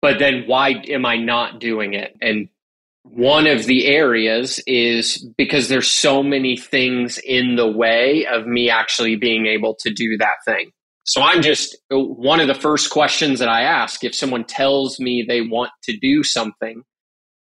but 0.00 0.18
then 0.18 0.44
why 0.46 0.82
am 0.88 1.04
I 1.04 1.16
not 1.16 1.58
doing 1.58 1.94
it? 1.94 2.16
And 2.20 2.48
one 3.02 3.46
of 3.46 3.64
the 3.64 3.86
areas 3.86 4.60
is 4.66 5.26
because 5.36 5.68
there's 5.68 5.90
so 5.90 6.22
many 6.22 6.56
things 6.56 7.18
in 7.18 7.56
the 7.56 7.66
way 7.66 8.26
of 8.30 8.46
me 8.46 8.70
actually 8.70 9.16
being 9.16 9.46
able 9.46 9.74
to 9.80 9.90
do 9.90 10.16
that 10.18 10.36
thing. 10.44 10.70
So 11.04 11.22
I'm 11.22 11.42
just 11.42 11.76
uh, 11.92 11.98
one 11.98 12.40
of 12.40 12.46
the 12.46 12.54
first 12.54 12.90
questions 12.90 13.40
that 13.40 13.48
I 13.48 13.62
ask 13.62 14.04
if 14.04 14.14
someone 14.14 14.44
tells 14.44 15.00
me 15.00 15.24
they 15.26 15.40
want 15.40 15.72
to 15.84 15.96
do 15.96 16.22
something, 16.22 16.84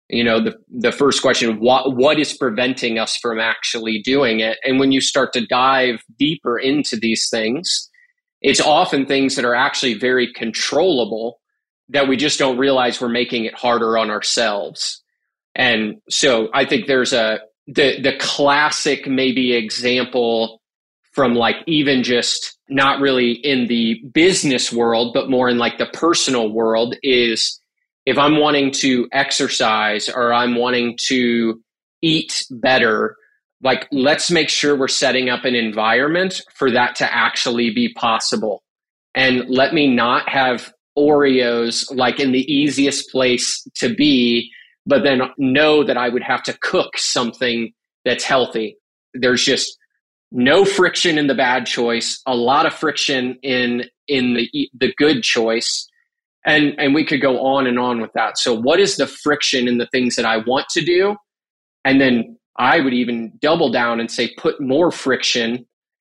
you 0.10 0.24
know 0.24 0.42
the 0.44 0.56
the 0.70 0.92
first 0.92 1.22
question 1.22 1.60
what 1.60 1.96
what 1.96 2.20
is 2.20 2.36
preventing 2.36 2.98
us 2.98 3.18
from 3.18 3.40
actually 3.40 4.02
doing 4.02 4.40
it? 4.40 4.58
And 4.64 4.80
when 4.80 4.92
you 4.92 5.02
start 5.02 5.34
to 5.34 5.46
dive 5.46 6.04
deeper 6.18 6.58
into 6.58 6.96
these 6.96 7.30
things 7.30 7.90
it's 8.42 8.62
often 8.62 9.06
things 9.06 9.36
that 9.36 9.46
are 9.46 9.56
actually 9.56 9.96
very 9.96 10.32
controllable 10.34 11.40
that 11.90 12.08
we 12.08 12.16
just 12.16 12.40
don't 12.40 12.58
realize 12.58 13.02
we're 13.02 13.10
making 13.10 13.46
it 13.46 13.54
harder 13.54 13.98
on 13.98 14.10
ourselves. 14.10 15.04
And 15.56 15.96
so 16.10 16.50
i 16.54 16.66
think 16.66 16.88
there's 16.88 17.14
a 17.14 17.40
the 17.68 18.00
the 18.02 18.16
classic 18.20 19.08
maybe 19.08 19.54
example 19.54 20.62
from 21.12 21.34
like 21.34 21.58
even 21.68 22.04
just 22.04 22.58
not 22.70 23.02
really 23.02 23.32
in 23.32 23.68
the 23.68 24.02
business 24.14 24.72
world 24.72 25.12
but 25.14 25.30
more 25.30 25.50
in 25.50 25.58
like 25.58 25.78
the 25.78 25.88
personal 25.88 26.52
world 26.52 26.96
is 27.04 27.60
if 28.10 28.18
I'm 28.18 28.38
wanting 28.38 28.72
to 28.72 29.08
exercise 29.12 30.10
or 30.10 30.34
I'm 30.34 30.56
wanting 30.56 30.98
to 31.10 31.62
eat 32.02 32.44
better, 32.50 33.16
like 33.62 33.88
let's 33.92 34.32
make 34.32 34.50
sure 34.50 34.76
we're 34.76 34.88
setting 34.88 35.30
up 35.30 35.46
an 35.46 35.54
environment 35.54 36.42
for 36.56 36.72
that 36.72 36.96
to 36.96 37.14
actually 37.16 37.70
be 37.70 37.94
possible. 37.94 38.64
And 39.14 39.48
let 39.48 39.76
me 39.76 39.94
not 39.94 40.28
have 40.28 40.74
Oreos 40.98 41.96
like 41.96 42.20
in 42.20 42.32
the 42.32 42.52
easiest 42.52 43.12
place 43.12 43.64
to 43.76 43.94
be, 43.94 44.50
but 44.88 45.04
then 45.04 45.22
know 45.38 45.84
that 45.84 45.96
I 45.98 46.10
would 46.10 46.24
have 46.24 46.42
to 46.44 46.58
cook 46.64 46.98
something 46.98 47.72
that's 48.06 48.24
healthy. 48.24 48.76
There's 49.14 49.46
just 49.46 49.78
no 50.32 50.66
friction 50.66 51.20
in 51.20 51.28
the 51.28 51.36
bad 51.36 51.68
choice, 51.68 52.20
a 52.26 52.36
lot 52.36 52.66
of 52.66 52.74
friction 52.74 53.38
in 53.44 53.84
in 54.08 54.34
the 54.34 54.70
the 54.80 54.96
good 54.98 55.22
choice 55.22 55.88
and 56.46 56.74
and 56.80 56.94
we 56.94 57.06
could 57.06 57.22
go 57.22 57.40
on 57.46 57.68
and 57.68 57.80
on 57.80 58.02
with 58.02 58.12
that. 58.14 58.38
So 58.38 58.54
what 58.54 58.80
is 58.80 58.98
the 58.98 59.08
friction 59.08 59.68
in 59.68 59.78
the 59.78 59.88
things 59.88 60.16
that 60.16 60.26
i 60.26 60.38
want 60.38 60.68
to 60.72 60.82
do? 60.82 61.16
And 61.86 62.00
then 62.00 62.38
i 62.58 62.80
would 62.80 62.94
even 62.94 63.32
double 63.42 63.72
down 63.72 64.00
and 64.00 64.12
say 64.12 64.34
put 64.38 64.60
more 64.60 64.92
friction 64.92 65.66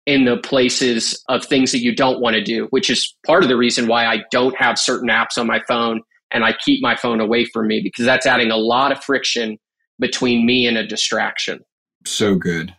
in 0.06 0.24
the 0.24 0.38
places 0.38 1.22
of 1.28 1.44
things 1.44 1.72
that 1.72 1.80
you 1.80 1.94
don't 1.94 2.20
want 2.20 2.34
to 2.34 2.42
do 2.42 2.66
which 2.70 2.88
is 2.88 3.14
part 3.26 3.42
of 3.42 3.50
the 3.50 3.56
reason 3.56 3.86
why 3.86 4.06
i 4.06 4.22
don't 4.30 4.56
have 4.56 4.78
certain 4.78 5.10
apps 5.10 5.36
on 5.36 5.46
my 5.46 5.60
phone 5.68 6.00
and 6.30 6.44
i 6.44 6.54
keep 6.64 6.80
my 6.82 6.96
phone 6.96 7.20
away 7.20 7.44
from 7.44 7.66
me 7.66 7.82
because 7.82 8.06
that's 8.06 8.24
adding 8.24 8.50
a 8.50 8.56
lot 8.56 8.90
of 8.90 9.04
friction 9.04 9.58
between 9.98 10.46
me 10.46 10.66
and 10.66 10.76
a 10.76 10.86
distraction. 10.86 11.60
So 12.06 12.36
good 12.36 12.74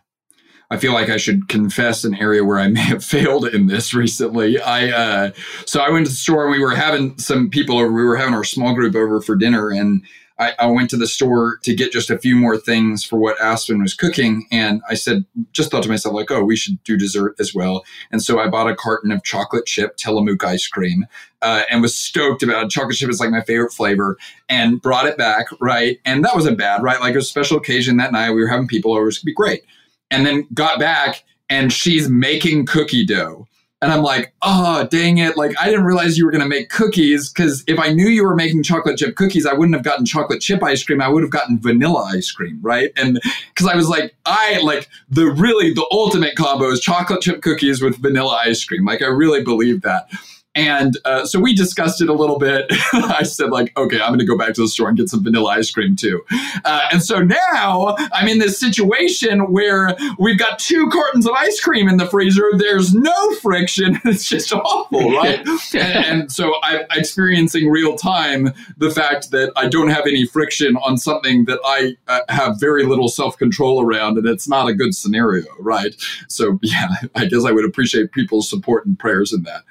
I 0.72 0.76
feel 0.76 0.92
like 0.92 1.08
I 1.08 1.16
should 1.16 1.48
confess 1.48 2.04
an 2.04 2.14
area 2.14 2.44
where 2.44 2.58
I 2.58 2.68
may 2.68 2.80
have 2.80 3.04
failed 3.16 3.46
in 3.46 3.66
this 3.66 3.92
recently. 3.92 4.60
I 4.60 4.90
uh, 4.90 5.30
so 5.66 5.80
I 5.80 5.90
went 5.90 6.06
to 6.06 6.12
the 6.12 6.16
store 6.16 6.44
and 6.44 6.52
we 6.52 6.62
were 6.62 6.74
having 6.74 7.18
some 7.18 7.50
people 7.50 7.78
over. 7.78 7.92
We 7.92 8.04
were 8.04 8.16
having 8.16 8.34
our 8.34 8.44
small 8.44 8.74
group 8.74 8.94
over 8.94 9.20
for 9.20 9.34
dinner, 9.34 9.70
and 9.70 10.02
I, 10.38 10.54
I 10.58 10.66
went 10.66 10.88
to 10.90 10.96
the 10.96 11.06
store 11.06 11.58
to 11.64 11.74
get 11.74 11.92
just 11.92 12.08
a 12.08 12.18
few 12.18 12.34
more 12.34 12.56
things 12.56 13.04
for 13.04 13.18
what 13.18 13.38
Aspen 13.42 13.82
was 13.82 13.92
cooking. 13.92 14.46
And 14.50 14.80
I 14.88 14.94
said, 14.94 15.26
just 15.52 15.70
thought 15.70 15.82
to 15.82 15.88
myself, 15.88 16.14
like, 16.14 16.30
oh, 16.30 16.42
we 16.42 16.56
should 16.56 16.82
do 16.82 16.96
dessert 16.96 17.34
as 17.38 17.54
well. 17.54 17.84
And 18.10 18.22
so 18.22 18.40
I 18.40 18.48
bought 18.48 18.70
a 18.70 18.74
carton 18.74 19.12
of 19.12 19.22
chocolate 19.22 19.66
chip 19.66 19.98
Tillamook 19.98 20.42
ice 20.42 20.66
cream 20.66 21.06
uh, 21.42 21.62
and 21.70 21.82
was 21.82 21.94
stoked 21.94 22.42
about 22.42 22.64
it. 22.64 22.70
Chocolate 22.70 22.96
chip 22.96 23.10
is 23.10 23.20
like 23.20 23.30
my 23.30 23.42
favorite 23.42 23.72
flavor 23.72 24.16
and 24.48 24.80
brought 24.80 25.04
it 25.04 25.18
back, 25.18 25.48
right? 25.60 25.98
And 26.06 26.24
that 26.24 26.34
wasn't 26.34 26.56
bad, 26.56 26.82
right? 26.82 27.00
Like 27.00 27.16
a 27.16 27.22
special 27.22 27.58
occasion 27.58 27.98
that 27.98 28.12
night. 28.12 28.30
We 28.30 28.40
were 28.40 28.48
having 28.48 28.66
people 28.66 28.92
over. 28.92 29.02
It 29.02 29.06
was 29.06 29.18
going 29.18 29.22
to 29.22 29.26
be 29.26 29.34
great 29.34 29.64
and 30.10 30.26
then 30.26 30.46
got 30.52 30.78
back 30.78 31.24
and 31.48 31.72
she's 31.72 32.08
making 32.08 32.66
cookie 32.66 33.04
dough. 33.04 33.46
And 33.82 33.90
I'm 33.90 34.02
like, 34.02 34.34
oh, 34.42 34.86
dang 34.90 35.16
it. 35.16 35.38
Like, 35.38 35.58
I 35.58 35.64
didn't 35.64 35.84
realize 35.84 36.18
you 36.18 36.26
were 36.26 36.30
going 36.30 36.42
to 36.42 36.48
make 36.48 36.68
cookies 36.68 37.32
because 37.32 37.64
if 37.66 37.78
I 37.78 37.88
knew 37.88 38.08
you 38.08 38.24
were 38.24 38.36
making 38.36 38.62
chocolate 38.62 38.98
chip 38.98 39.16
cookies, 39.16 39.46
I 39.46 39.54
wouldn't 39.54 39.74
have 39.74 39.84
gotten 39.84 40.04
chocolate 40.04 40.42
chip 40.42 40.62
ice 40.62 40.84
cream. 40.84 41.00
I 41.00 41.08
would 41.08 41.22
have 41.22 41.30
gotten 41.30 41.58
vanilla 41.58 42.02
ice 42.14 42.30
cream, 42.30 42.58
right? 42.60 42.90
And 42.96 43.18
because 43.54 43.66
I 43.66 43.74
was 43.74 43.88
like, 43.88 44.14
I 44.26 44.60
like 44.62 44.86
the 45.08 45.26
really, 45.30 45.72
the 45.72 45.86
ultimate 45.90 46.36
combo 46.36 46.70
is 46.70 46.80
chocolate 46.80 47.22
chip 47.22 47.40
cookies 47.40 47.80
with 47.80 47.96
vanilla 47.96 48.38
ice 48.44 48.62
cream. 48.62 48.84
Like, 48.84 49.00
I 49.00 49.06
really 49.06 49.42
believe 49.42 49.80
that. 49.80 50.10
And 50.54 50.98
uh, 51.04 51.24
so 51.26 51.38
we 51.38 51.54
discussed 51.54 52.02
it 52.02 52.08
a 52.08 52.12
little 52.12 52.38
bit. 52.38 52.66
I 52.92 53.22
said, 53.22 53.50
like, 53.50 53.76
okay, 53.76 54.00
I'm 54.00 54.08
going 54.08 54.18
to 54.18 54.26
go 54.26 54.36
back 54.36 54.52
to 54.54 54.62
the 54.62 54.68
store 54.68 54.88
and 54.88 54.98
get 54.98 55.08
some 55.08 55.22
vanilla 55.22 55.50
ice 55.50 55.70
cream 55.70 55.94
too. 55.94 56.24
Uh, 56.64 56.88
and 56.92 57.02
so 57.02 57.20
now 57.20 57.94
I'm 58.12 58.26
in 58.26 58.40
this 58.40 58.58
situation 58.58 59.52
where 59.52 59.96
we've 60.18 60.38
got 60.38 60.58
two 60.58 60.88
cartons 60.88 61.26
of 61.26 61.34
ice 61.34 61.60
cream 61.60 61.88
in 61.88 61.98
the 61.98 62.06
freezer. 62.06 62.50
There's 62.56 62.94
no 62.94 63.34
friction. 63.36 64.00
It's 64.10 64.28
just 64.28 64.52
awful, 64.52 65.12
right? 65.12 65.38
and, 65.74 66.04
and, 66.04 66.32
so 66.32 66.52
I'm 66.64 66.80
experiencing 66.96 67.70
real 67.70 67.96
time 67.96 68.52
the 68.76 68.90
fact 68.90 69.30
that 69.30 69.52
I 69.54 69.68
don't 69.68 69.88
have 69.88 70.04
any 70.06 70.26
friction 70.26 70.76
on 70.78 70.96
something 70.96 71.44
that 71.44 71.60
I 71.64 71.96
uh, 72.08 72.20
have 72.28 72.58
very 72.58 72.84
little 72.84 73.08
self 73.08 73.38
control 73.38 73.80
around, 73.80 74.18
and 74.18 74.26
it's 74.26 74.48
not 74.48 74.68
a 74.68 74.74
good 74.74 74.96
scenario, 74.96 75.46
right? 75.60 75.94
So 76.28 76.58
yeah, 76.62 76.88
I 77.14 77.26
guess 77.26 77.44
I 77.44 77.52
would 77.52 77.64
appreciate 77.64 78.10
people's 78.10 78.50
support 78.50 78.84
and 78.84 78.98
prayers 78.98 79.32
in 79.32 79.44
that. 79.44 79.62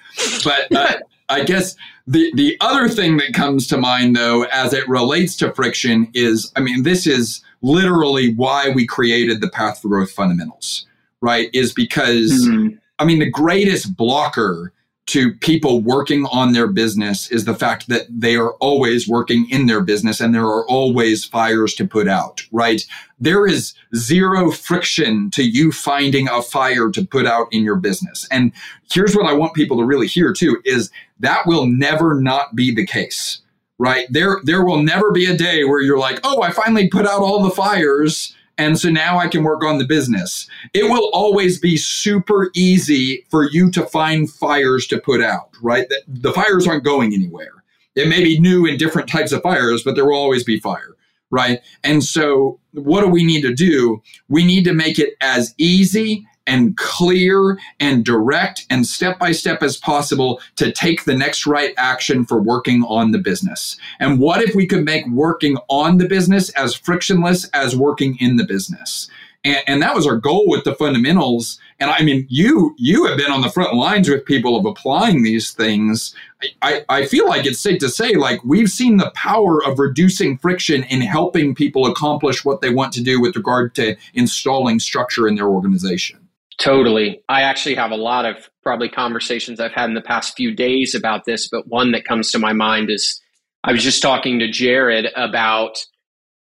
But 0.44 0.69
uh, 0.76 0.96
I 1.30 1.44
guess 1.44 1.76
the 2.08 2.32
the 2.36 2.58
other 2.60 2.90
thing 2.90 3.18
that 3.18 3.34
comes 3.34 3.68
to 3.68 3.78
mind 3.78 4.16
though, 4.16 4.44
as 4.46 4.74
it 4.74 4.88
relates 4.90 5.36
to 5.38 5.54
friction, 5.54 6.10
is 6.14 6.52
I 6.56 6.62
mean, 6.62 6.84
this 6.84 7.06
is 7.06 7.44
literally 7.62 8.34
why 8.34 8.70
we 8.70 8.88
created 8.88 9.42
the 9.42 9.50
Path 9.50 9.82
for 9.82 9.90
Growth 9.90 10.12
fundamentals, 10.12 10.88
right? 11.22 11.50
Is 11.54 11.74
because 11.74 12.48
mm-hmm. 12.48 12.78
I 12.98 13.06
mean, 13.06 13.20
the 13.20 13.30
greatest 13.30 13.96
blocker 13.96 14.74
to 15.10 15.34
people 15.34 15.82
working 15.82 16.28
on 16.32 16.54
their 16.54 16.68
business 16.68 17.32
is 17.32 17.46
the 17.46 17.56
fact 17.56 17.90
that 17.90 18.06
they 18.10 18.36
are 18.36 18.54
always 18.56 19.08
working 19.08 19.50
in 19.50 19.66
their 19.66 19.82
business 19.82 20.20
and 20.20 20.36
there 20.36 20.46
are 20.46 20.64
always 20.68 21.26
fires 21.26 21.74
to 21.74 21.88
put 21.88 22.08
out, 22.08 22.44
right? 22.52 22.86
There 23.20 23.48
is 23.48 23.74
zero 23.96 24.52
friction 24.52 25.32
to 25.32 25.44
you 25.44 25.72
finding 25.72 26.30
a 26.30 26.44
fire 26.44 26.92
to 26.92 27.04
put 27.04 27.26
out 27.26 27.48
in 27.52 27.64
your 27.64 27.76
business. 27.76 28.28
And 28.30 28.52
here's 28.92 29.16
what 29.16 29.26
I 29.26 29.34
want 29.34 29.56
people 29.56 29.78
to 29.78 29.84
really 29.84 30.08
hear 30.08 30.32
too 30.32 30.62
is 30.64 30.92
that 31.20 31.48
will 31.48 31.66
never 31.66 32.22
not 32.22 32.56
be 32.56 32.74
the 32.74 32.86
case, 32.86 33.42
right? 33.80 34.06
There, 34.12 34.40
there 34.44 34.64
will 34.64 34.84
never 34.84 35.12
be 35.12 35.26
a 35.26 35.36
day 35.36 35.64
where 35.64 35.82
you're 35.82 35.98
like, 35.98 36.20
oh, 36.24 36.44
I 36.44 36.52
finally 36.52 36.88
put 36.88 37.08
out 37.08 37.22
all 37.22 37.42
the 37.42 37.50
fires 37.50 38.36
and 38.60 38.78
so 38.78 38.90
now 38.90 39.18
I 39.18 39.30
can 39.30 39.44
work 39.44 39.64
on 39.64 39.78
the 39.78 39.86
business. 39.86 40.48
It 40.74 40.84
will 40.84 41.10
always 41.14 41.60
be 41.60 41.78
super 41.78 42.52
easy 42.54 43.26
for 43.32 43.50
you 43.50 43.72
to 43.72 43.86
find 43.86 44.30
fires 44.30 44.86
to 44.88 45.00
put 45.00 45.22
out, 45.22 45.50
right? 45.64 45.88
The, 45.88 46.04
the 46.08 46.34
fires 46.34 46.68
aren't 46.68 46.84
going 46.84 47.14
anywhere. 47.14 47.64
It 47.96 48.10
may 48.10 48.22
be 48.22 48.38
new 48.38 48.68
and 48.68 48.78
different 48.78 49.10
types 49.10 49.32
of 49.32 49.42
fires, 49.42 49.82
but 49.84 49.96
there 49.96 50.06
will 50.06 50.18
always 50.18 50.44
be 50.44 50.60
fire, 50.60 50.96
right? 51.32 51.62
And 51.86 52.04
so 52.04 52.60
what 52.74 53.02
do 53.02 53.08
we 53.08 53.24
need 53.24 53.42
to 53.42 53.54
do? 53.54 54.02
We 54.28 54.46
need 54.46 54.66
to 54.66 54.74
make 54.74 55.00
it 55.00 55.16
as 55.22 55.56
easy 55.58 56.28
and 56.50 56.76
clear 56.78 57.60
and 57.80 58.04
direct 58.04 58.66
and 58.72 58.86
step 58.88 59.20
by 59.20 59.32
step 59.32 59.62
as 59.62 59.78
possible 59.78 60.42
to 60.56 60.72
take 60.72 61.06
the 61.06 61.16
next 61.16 61.46
right 61.46 61.76
action 61.78 62.26
for 62.26 62.42
working 62.42 62.84
on 62.86 63.12
the 63.12 63.20
business. 63.20 63.78
And 64.00 64.20
what 64.20 64.42
if 64.42 64.56
we 64.56 64.66
could 64.66 64.84
make 64.84 65.08
working 65.08 65.58
on 65.70 66.00
the 66.00 66.08
business 66.08 66.50
as 66.50 66.74
frictionless 66.74 67.48
as 67.50 67.76
working 67.76 68.18
in 68.20 68.38
the 68.38 68.46
business? 68.46 69.08
And, 69.44 69.64
and, 69.68 69.82
that 69.82 69.96
was 69.96 70.06
our 70.06 70.18
goal 70.18 70.50
with 70.50 70.66
the 70.66 70.76
fundamentals. 70.76 71.60
And 71.80 71.90
I 71.90 72.02
mean, 72.02 72.26
you 72.30 72.76
you 72.78 73.06
have 73.06 73.18
been 73.18 73.32
on 73.32 73.40
the 73.40 73.50
front 73.50 73.74
lines 73.74 74.10
with 74.10 74.26
people 74.26 74.58
of 74.58 74.66
applying 74.66 75.24
these 75.24 75.52
things. 75.52 76.14
I, 76.62 76.84
I 76.90 77.06
feel 77.06 77.26
like 77.26 77.46
it's 77.46 77.62
safe 77.62 77.80
to 77.80 77.90
say, 77.90 78.16
like 78.16 78.44
we've 78.44 78.70
seen 78.70 78.98
the 78.98 79.12
power 79.12 79.64
of 79.64 79.80
reducing 79.80 80.38
friction 80.40 80.84
in 80.84 81.00
helping 81.00 81.56
people 81.56 81.86
accomplish 81.86 82.44
what 82.44 82.60
they 82.60 82.70
want 82.70 82.92
to 82.94 83.04
do 83.04 83.22
with 83.22 83.38
regard 83.38 83.76
to 83.76 83.96
installing 84.14 84.80
structure 84.80 85.26
in 85.26 85.36
their 85.36 85.48
organization. 85.48 86.20
Totally. 86.60 87.24
I 87.30 87.44
actually 87.44 87.76
have 87.76 87.92
a 87.92 87.96
lot 87.96 88.26
of 88.26 88.50
probably 88.64 88.90
conversations 88.90 89.60
I've 89.60 89.72
had 89.72 89.90
in 89.90 89.96
the 89.96 90.02
past 90.02 90.36
few 90.36 90.54
days 90.54 90.94
about 90.94 91.24
this, 91.26 91.48
but 91.48 91.68
one 91.68 91.94
that 91.94 92.06
comes 92.06 92.32
to 92.32 92.40
my 92.40 92.52
mind 92.52 92.90
is 92.90 93.20
I 93.64 93.72
was 93.72 93.82
just 93.82 94.02
talking 94.02 94.40
to 94.40 94.52
Jared 94.52 95.08
about 95.16 95.84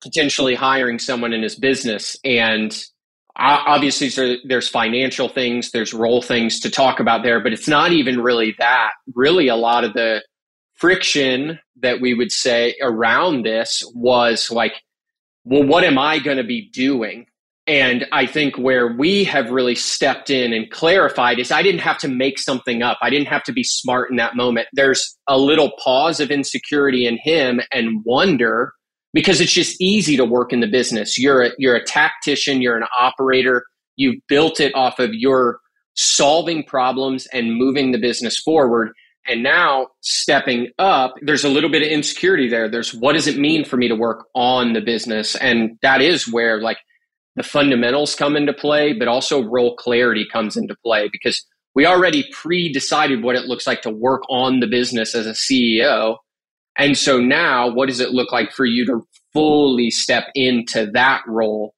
potentially 0.02 0.56
hiring 0.56 0.98
someone 0.98 1.32
in 1.32 1.42
his 1.42 1.54
business. 1.54 2.16
And 2.24 2.76
obviously, 3.36 4.38
there's 4.44 4.68
financial 4.68 5.28
things, 5.28 5.70
there's 5.70 5.94
role 5.94 6.22
things 6.22 6.58
to 6.60 6.70
talk 6.70 6.98
about 6.98 7.22
there, 7.22 7.40
but 7.40 7.52
it's 7.52 7.68
not 7.68 7.92
even 7.92 8.20
really 8.20 8.56
that. 8.58 8.90
Really, 9.14 9.46
a 9.46 9.56
lot 9.56 9.84
of 9.84 9.92
the 9.92 10.24
friction 10.74 11.60
that 11.80 12.00
we 12.00 12.14
would 12.14 12.32
say 12.32 12.74
around 12.82 13.44
this 13.44 13.84
was 13.94 14.50
like, 14.50 14.72
well, 15.44 15.62
what 15.62 15.84
am 15.84 15.98
I 15.98 16.18
going 16.18 16.38
to 16.38 16.44
be 16.44 16.68
doing? 16.70 17.26
And 17.70 18.04
I 18.10 18.26
think 18.26 18.58
where 18.58 18.88
we 18.88 19.22
have 19.22 19.52
really 19.52 19.76
stepped 19.76 20.28
in 20.28 20.52
and 20.52 20.68
clarified 20.72 21.38
is 21.38 21.52
I 21.52 21.62
didn't 21.62 21.82
have 21.82 21.98
to 21.98 22.08
make 22.08 22.36
something 22.36 22.82
up. 22.82 22.98
I 23.00 23.10
didn't 23.10 23.28
have 23.28 23.44
to 23.44 23.52
be 23.52 23.62
smart 23.62 24.10
in 24.10 24.16
that 24.16 24.34
moment. 24.34 24.66
There's 24.72 25.16
a 25.28 25.38
little 25.38 25.70
pause 25.78 26.18
of 26.18 26.32
insecurity 26.32 27.06
in 27.06 27.16
him 27.22 27.60
and 27.72 28.04
wonder 28.04 28.72
because 29.14 29.40
it's 29.40 29.52
just 29.52 29.80
easy 29.80 30.16
to 30.16 30.24
work 30.24 30.52
in 30.52 30.58
the 30.58 30.66
business. 30.66 31.16
You're 31.16 31.42
a, 31.42 31.50
you're 31.58 31.76
a 31.76 31.84
tactician, 31.84 32.60
you're 32.60 32.76
an 32.76 32.88
operator. 32.98 33.62
You've 33.94 34.18
built 34.26 34.58
it 34.58 34.74
off 34.74 34.98
of 34.98 35.14
your 35.14 35.60
solving 35.94 36.64
problems 36.64 37.28
and 37.32 37.54
moving 37.54 37.92
the 37.92 37.98
business 37.98 38.36
forward. 38.36 38.90
And 39.28 39.44
now 39.44 39.86
stepping 40.00 40.72
up, 40.80 41.14
there's 41.22 41.44
a 41.44 41.48
little 41.48 41.70
bit 41.70 41.82
of 41.82 41.88
insecurity 41.88 42.48
there. 42.48 42.68
There's 42.68 42.92
what 42.92 43.12
does 43.12 43.28
it 43.28 43.38
mean 43.38 43.64
for 43.64 43.76
me 43.76 43.86
to 43.86 43.94
work 43.94 44.26
on 44.34 44.72
the 44.72 44.80
business? 44.80 45.36
And 45.36 45.78
that 45.82 46.02
is 46.02 46.26
where 46.32 46.60
like 46.60 46.78
the 47.36 47.42
fundamentals 47.42 48.14
come 48.14 48.36
into 48.36 48.52
play, 48.52 48.92
but 48.92 49.08
also 49.08 49.42
role 49.42 49.76
clarity 49.76 50.26
comes 50.30 50.56
into 50.56 50.74
play 50.84 51.08
because 51.12 51.44
we 51.74 51.86
already 51.86 52.28
pre 52.32 52.72
decided 52.72 53.22
what 53.22 53.36
it 53.36 53.46
looks 53.46 53.66
like 53.66 53.82
to 53.82 53.90
work 53.90 54.22
on 54.28 54.60
the 54.60 54.66
business 54.66 55.14
as 55.14 55.26
a 55.26 55.30
CEO. 55.30 56.16
And 56.76 56.96
so 56.96 57.20
now, 57.20 57.70
what 57.70 57.88
does 57.88 58.00
it 58.00 58.10
look 58.10 58.32
like 58.32 58.52
for 58.52 58.64
you 58.64 58.86
to 58.86 59.06
fully 59.32 59.90
step 59.90 60.28
into 60.34 60.90
that 60.92 61.22
role? 61.26 61.74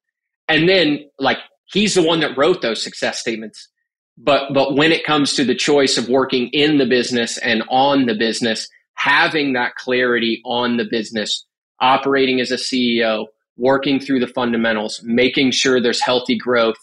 And 0.47 0.67
then, 0.67 1.05
like, 1.19 1.37
he's 1.65 1.95
the 1.95 2.03
one 2.03 2.19
that 2.21 2.37
wrote 2.37 2.61
those 2.61 2.83
success 2.83 3.19
statements. 3.19 3.69
But, 4.17 4.53
but 4.53 4.75
when 4.75 4.91
it 4.91 5.03
comes 5.03 5.33
to 5.35 5.43
the 5.43 5.55
choice 5.55 5.97
of 5.97 6.07
working 6.07 6.47
in 6.49 6.77
the 6.77 6.85
business 6.85 7.37
and 7.39 7.63
on 7.69 8.05
the 8.05 8.15
business, 8.15 8.67
having 8.93 9.53
that 9.53 9.75
clarity 9.75 10.41
on 10.45 10.77
the 10.77 10.85
business, 10.85 11.45
operating 11.81 12.39
as 12.39 12.51
a 12.51 12.55
CEO, 12.55 13.25
working 13.57 13.99
through 13.99 14.19
the 14.19 14.27
fundamentals, 14.27 15.01
making 15.03 15.51
sure 15.51 15.79
there's 15.79 16.01
healthy 16.01 16.37
growth, 16.37 16.77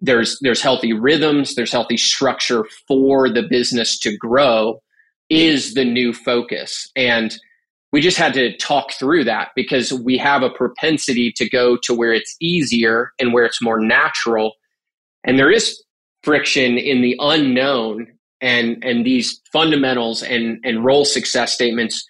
there's 0.00 0.38
there's 0.40 0.62
healthy 0.62 0.92
rhythms, 0.92 1.54
there's 1.54 1.72
healthy 1.72 1.96
structure 1.96 2.64
for 2.86 3.28
the 3.28 3.42
business 3.42 3.98
to 4.00 4.16
grow 4.16 4.80
is 5.30 5.74
the 5.74 5.84
new 5.84 6.12
focus. 6.12 6.90
And 6.94 7.34
we 7.92 8.00
just 8.00 8.18
had 8.18 8.34
to 8.34 8.56
talk 8.56 8.92
through 8.92 9.24
that 9.24 9.50
because 9.54 9.92
we 9.92 10.18
have 10.18 10.42
a 10.42 10.50
propensity 10.50 11.32
to 11.36 11.48
go 11.48 11.78
to 11.84 11.94
where 11.94 12.12
it's 12.12 12.36
easier 12.40 13.12
and 13.18 13.32
where 13.32 13.44
it's 13.44 13.62
more 13.62 13.78
natural. 13.78 14.54
And 15.24 15.38
there 15.38 15.50
is 15.50 15.82
friction 16.22 16.76
in 16.76 17.02
the 17.02 17.16
unknown 17.20 18.08
and 18.40 18.82
and 18.84 19.06
these 19.06 19.40
fundamentals 19.52 20.22
and 20.22 20.58
and 20.64 20.84
role 20.84 21.04
success 21.04 21.54
statements 21.54 22.04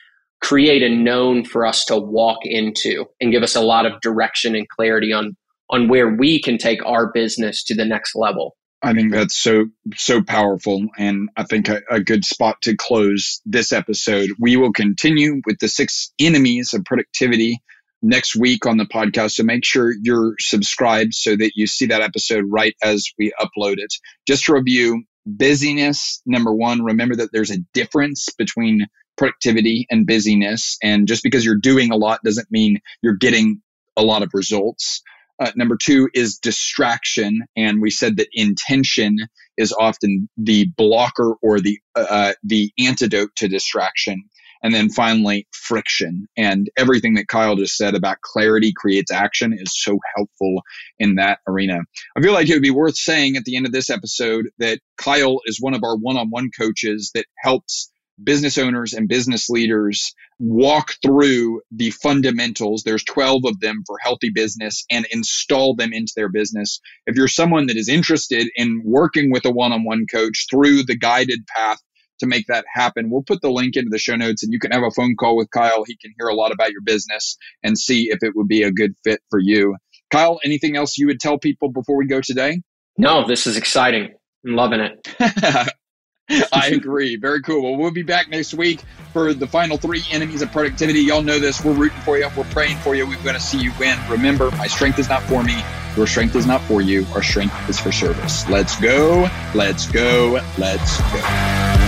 create 0.44 0.82
a 0.82 0.90
known 0.90 1.42
for 1.42 1.64
us 1.64 1.86
to 1.86 1.96
walk 1.96 2.40
into 2.42 3.06
and 3.18 3.32
give 3.32 3.42
us 3.42 3.56
a 3.56 3.62
lot 3.62 3.86
of 3.86 3.98
direction 4.02 4.54
and 4.54 4.68
clarity 4.68 5.12
on 5.12 5.36
on 5.70 5.88
where 5.88 6.08
we 6.08 6.40
can 6.40 6.58
take 6.58 6.84
our 6.84 7.10
business 7.10 7.64
to 7.64 7.74
the 7.74 7.86
next 7.86 8.14
level. 8.14 8.54
I 8.82 8.92
think 8.92 9.12
that's 9.12 9.34
so 9.34 9.64
so 9.94 10.22
powerful, 10.22 10.86
and 10.98 11.30
I 11.38 11.44
think 11.44 11.68
a, 11.70 11.80
a, 11.90 12.00
good 12.00 12.26
spot 12.26 12.60
to 12.62 12.76
close 12.76 13.40
this 13.46 13.72
episode. 13.72 14.28
We 14.38 14.58
will 14.58 14.72
continue 14.72 15.40
with 15.46 15.58
the 15.60 15.68
six 15.68 16.12
enemies 16.18 16.74
of 16.74 16.84
productivity 16.84 17.62
next 18.02 18.36
week 18.36 18.66
on 18.66 18.76
the 18.76 18.84
podcast. 18.84 19.32
So 19.32 19.42
make 19.42 19.64
sure 19.64 19.94
you're 20.02 20.34
subscribed 20.38 21.14
so 21.14 21.34
that 21.36 21.52
you 21.54 21.66
see 21.66 21.86
that 21.86 22.02
episode 22.02 22.44
right 22.50 22.74
as 22.82 23.06
we 23.18 23.32
upload 23.40 23.76
it. 23.78 23.94
Just 24.28 24.44
to 24.44 24.52
review, 24.52 25.04
busyness 25.24 26.20
number 26.26 26.52
one. 26.52 26.82
Remember 26.82 27.16
that 27.16 27.30
there's 27.32 27.50
a 27.50 27.64
difference 27.72 28.28
between 28.36 28.86
productivity 29.16 29.86
and 29.90 30.06
busyness. 30.06 30.76
And 30.82 31.06
just 31.06 31.22
because 31.22 31.44
you're 31.44 31.56
doing 31.56 31.90
a 31.90 31.96
lot 31.96 32.20
doesn't 32.24 32.50
mean 32.50 32.80
you're 33.02 33.16
getting 33.16 33.60
a 33.96 34.02
lot 34.02 34.22
of 34.22 34.30
results. 34.34 35.02
Uh, 35.40 35.50
number 35.56 35.76
two 35.76 36.08
is 36.14 36.38
distraction. 36.38 37.40
And 37.56 37.80
we 37.80 37.90
said 37.90 38.16
that 38.16 38.28
intention 38.32 39.16
is 39.56 39.74
often 39.78 40.28
the 40.36 40.66
blocker 40.76 41.34
or 41.42 41.60
the, 41.60 41.78
uh, 41.96 42.34
the 42.42 42.72
antidote 42.78 43.30
to 43.36 43.48
distraction. 43.48 44.22
And 44.62 44.72
then 44.72 44.88
finally, 44.88 45.46
friction. 45.52 46.26
And 46.38 46.70
everything 46.78 47.14
that 47.14 47.28
Kyle 47.28 47.54
just 47.54 47.76
said 47.76 47.94
about 47.94 48.22
clarity 48.22 48.72
creates 48.74 49.12
action 49.12 49.52
is 49.52 49.70
so 49.74 49.98
helpful 50.16 50.62
in 50.98 51.16
that 51.16 51.40
arena. 51.46 51.80
I 52.16 52.22
feel 52.22 52.32
like 52.32 52.48
it 52.48 52.54
would 52.54 52.62
be 52.62 52.70
worth 52.70 52.96
saying 52.96 53.36
at 53.36 53.44
the 53.44 53.56
end 53.56 53.66
of 53.66 53.72
this 53.72 53.90
episode 53.90 54.46
that 54.60 54.80
Kyle 54.96 55.40
is 55.44 55.60
one 55.60 55.74
of 55.74 55.84
our 55.84 55.96
one 55.96 56.16
on 56.16 56.30
one 56.30 56.48
coaches 56.58 57.10
that 57.14 57.26
helps 57.36 57.90
business 58.22 58.58
owners 58.58 58.92
and 58.92 59.08
business 59.08 59.48
leaders 59.48 60.14
walk 60.38 60.94
through 61.02 61.60
the 61.70 61.90
fundamentals. 61.90 62.82
There's 62.82 63.04
12 63.04 63.44
of 63.44 63.60
them 63.60 63.82
for 63.86 63.96
healthy 63.98 64.30
business 64.30 64.84
and 64.90 65.06
install 65.10 65.74
them 65.74 65.92
into 65.92 66.12
their 66.16 66.28
business. 66.28 66.80
If 67.06 67.16
you're 67.16 67.28
someone 67.28 67.66
that 67.66 67.76
is 67.76 67.88
interested 67.88 68.48
in 68.56 68.82
working 68.84 69.32
with 69.32 69.44
a 69.44 69.50
one 69.50 69.72
on 69.72 69.84
one 69.84 70.06
coach 70.10 70.46
through 70.50 70.84
the 70.84 70.96
guided 70.96 71.46
path 71.46 71.78
to 72.20 72.26
make 72.26 72.46
that 72.46 72.64
happen. 72.72 73.10
We'll 73.10 73.22
put 73.22 73.42
the 73.42 73.50
link 73.50 73.76
into 73.76 73.90
the 73.90 73.98
show 73.98 74.16
notes 74.16 74.42
and 74.42 74.52
you 74.52 74.58
can 74.58 74.70
have 74.70 74.82
a 74.82 74.90
phone 74.90 75.16
call 75.16 75.36
with 75.36 75.50
Kyle. 75.50 75.84
He 75.84 75.96
can 75.96 76.12
hear 76.18 76.28
a 76.28 76.34
lot 76.34 76.52
about 76.52 76.70
your 76.70 76.82
business 76.82 77.36
and 77.62 77.78
see 77.78 78.08
if 78.10 78.18
it 78.22 78.34
would 78.36 78.48
be 78.48 78.62
a 78.62 78.70
good 78.70 78.94
fit 79.02 79.20
for 79.30 79.40
you. 79.40 79.76
Kyle, 80.10 80.38
anything 80.44 80.76
else 80.76 80.96
you 80.96 81.08
would 81.08 81.20
tell 81.20 81.38
people 81.38 81.70
before 81.70 81.96
we 81.96 82.06
go 82.06 82.20
today? 82.20 82.60
No, 82.96 83.26
this 83.26 83.46
is 83.46 83.56
exciting. 83.56 84.14
I'm 84.46 84.54
loving 84.54 84.80
it. 84.80 85.68
I 86.52 86.68
agree. 86.68 87.16
Very 87.16 87.42
cool. 87.42 87.62
Well, 87.62 87.76
we'll 87.76 87.90
be 87.90 88.02
back 88.02 88.30
next 88.30 88.54
week 88.54 88.80
for 89.12 89.34
the 89.34 89.46
final 89.46 89.76
three 89.76 90.02
enemies 90.10 90.42
of 90.42 90.50
productivity. 90.52 91.00
Y'all 91.00 91.22
know 91.22 91.38
this. 91.38 91.62
We're 91.64 91.72
rooting 91.72 92.00
for 92.00 92.16
you. 92.16 92.28
We're 92.36 92.44
praying 92.44 92.78
for 92.78 92.94
you. 92.94 93.06
We're 93.06 93.22
going 93.22 93.34
to 93.34 93.40
see 93.40 93.58
you 93.58 93.72
win. 93.78 93.98
Remember, 94.08 94.50
my 94.52 94.66
strength 94.66 94.98
is 94.98 95.08
not 95.08 95.22
for 95.24 95.42
me. 95.42 95.62
Your 95.96 96.06
strength 96.06 96.34
is 96.34 96.46
not 96.46 96.62
for 96.62 96.80
you. 96.80 97.06
Our 97.14 97.22
strength 97.22 97.68
is 97.68 97.78
for 97.78 97.92
service. 97.92 98.48
Let's 98.48 98.80
go. 98.80 99.28
Let's 99.54 99.86
go. 99.90 100.40
Let's 100.58 101.00
go. 101.12 101.83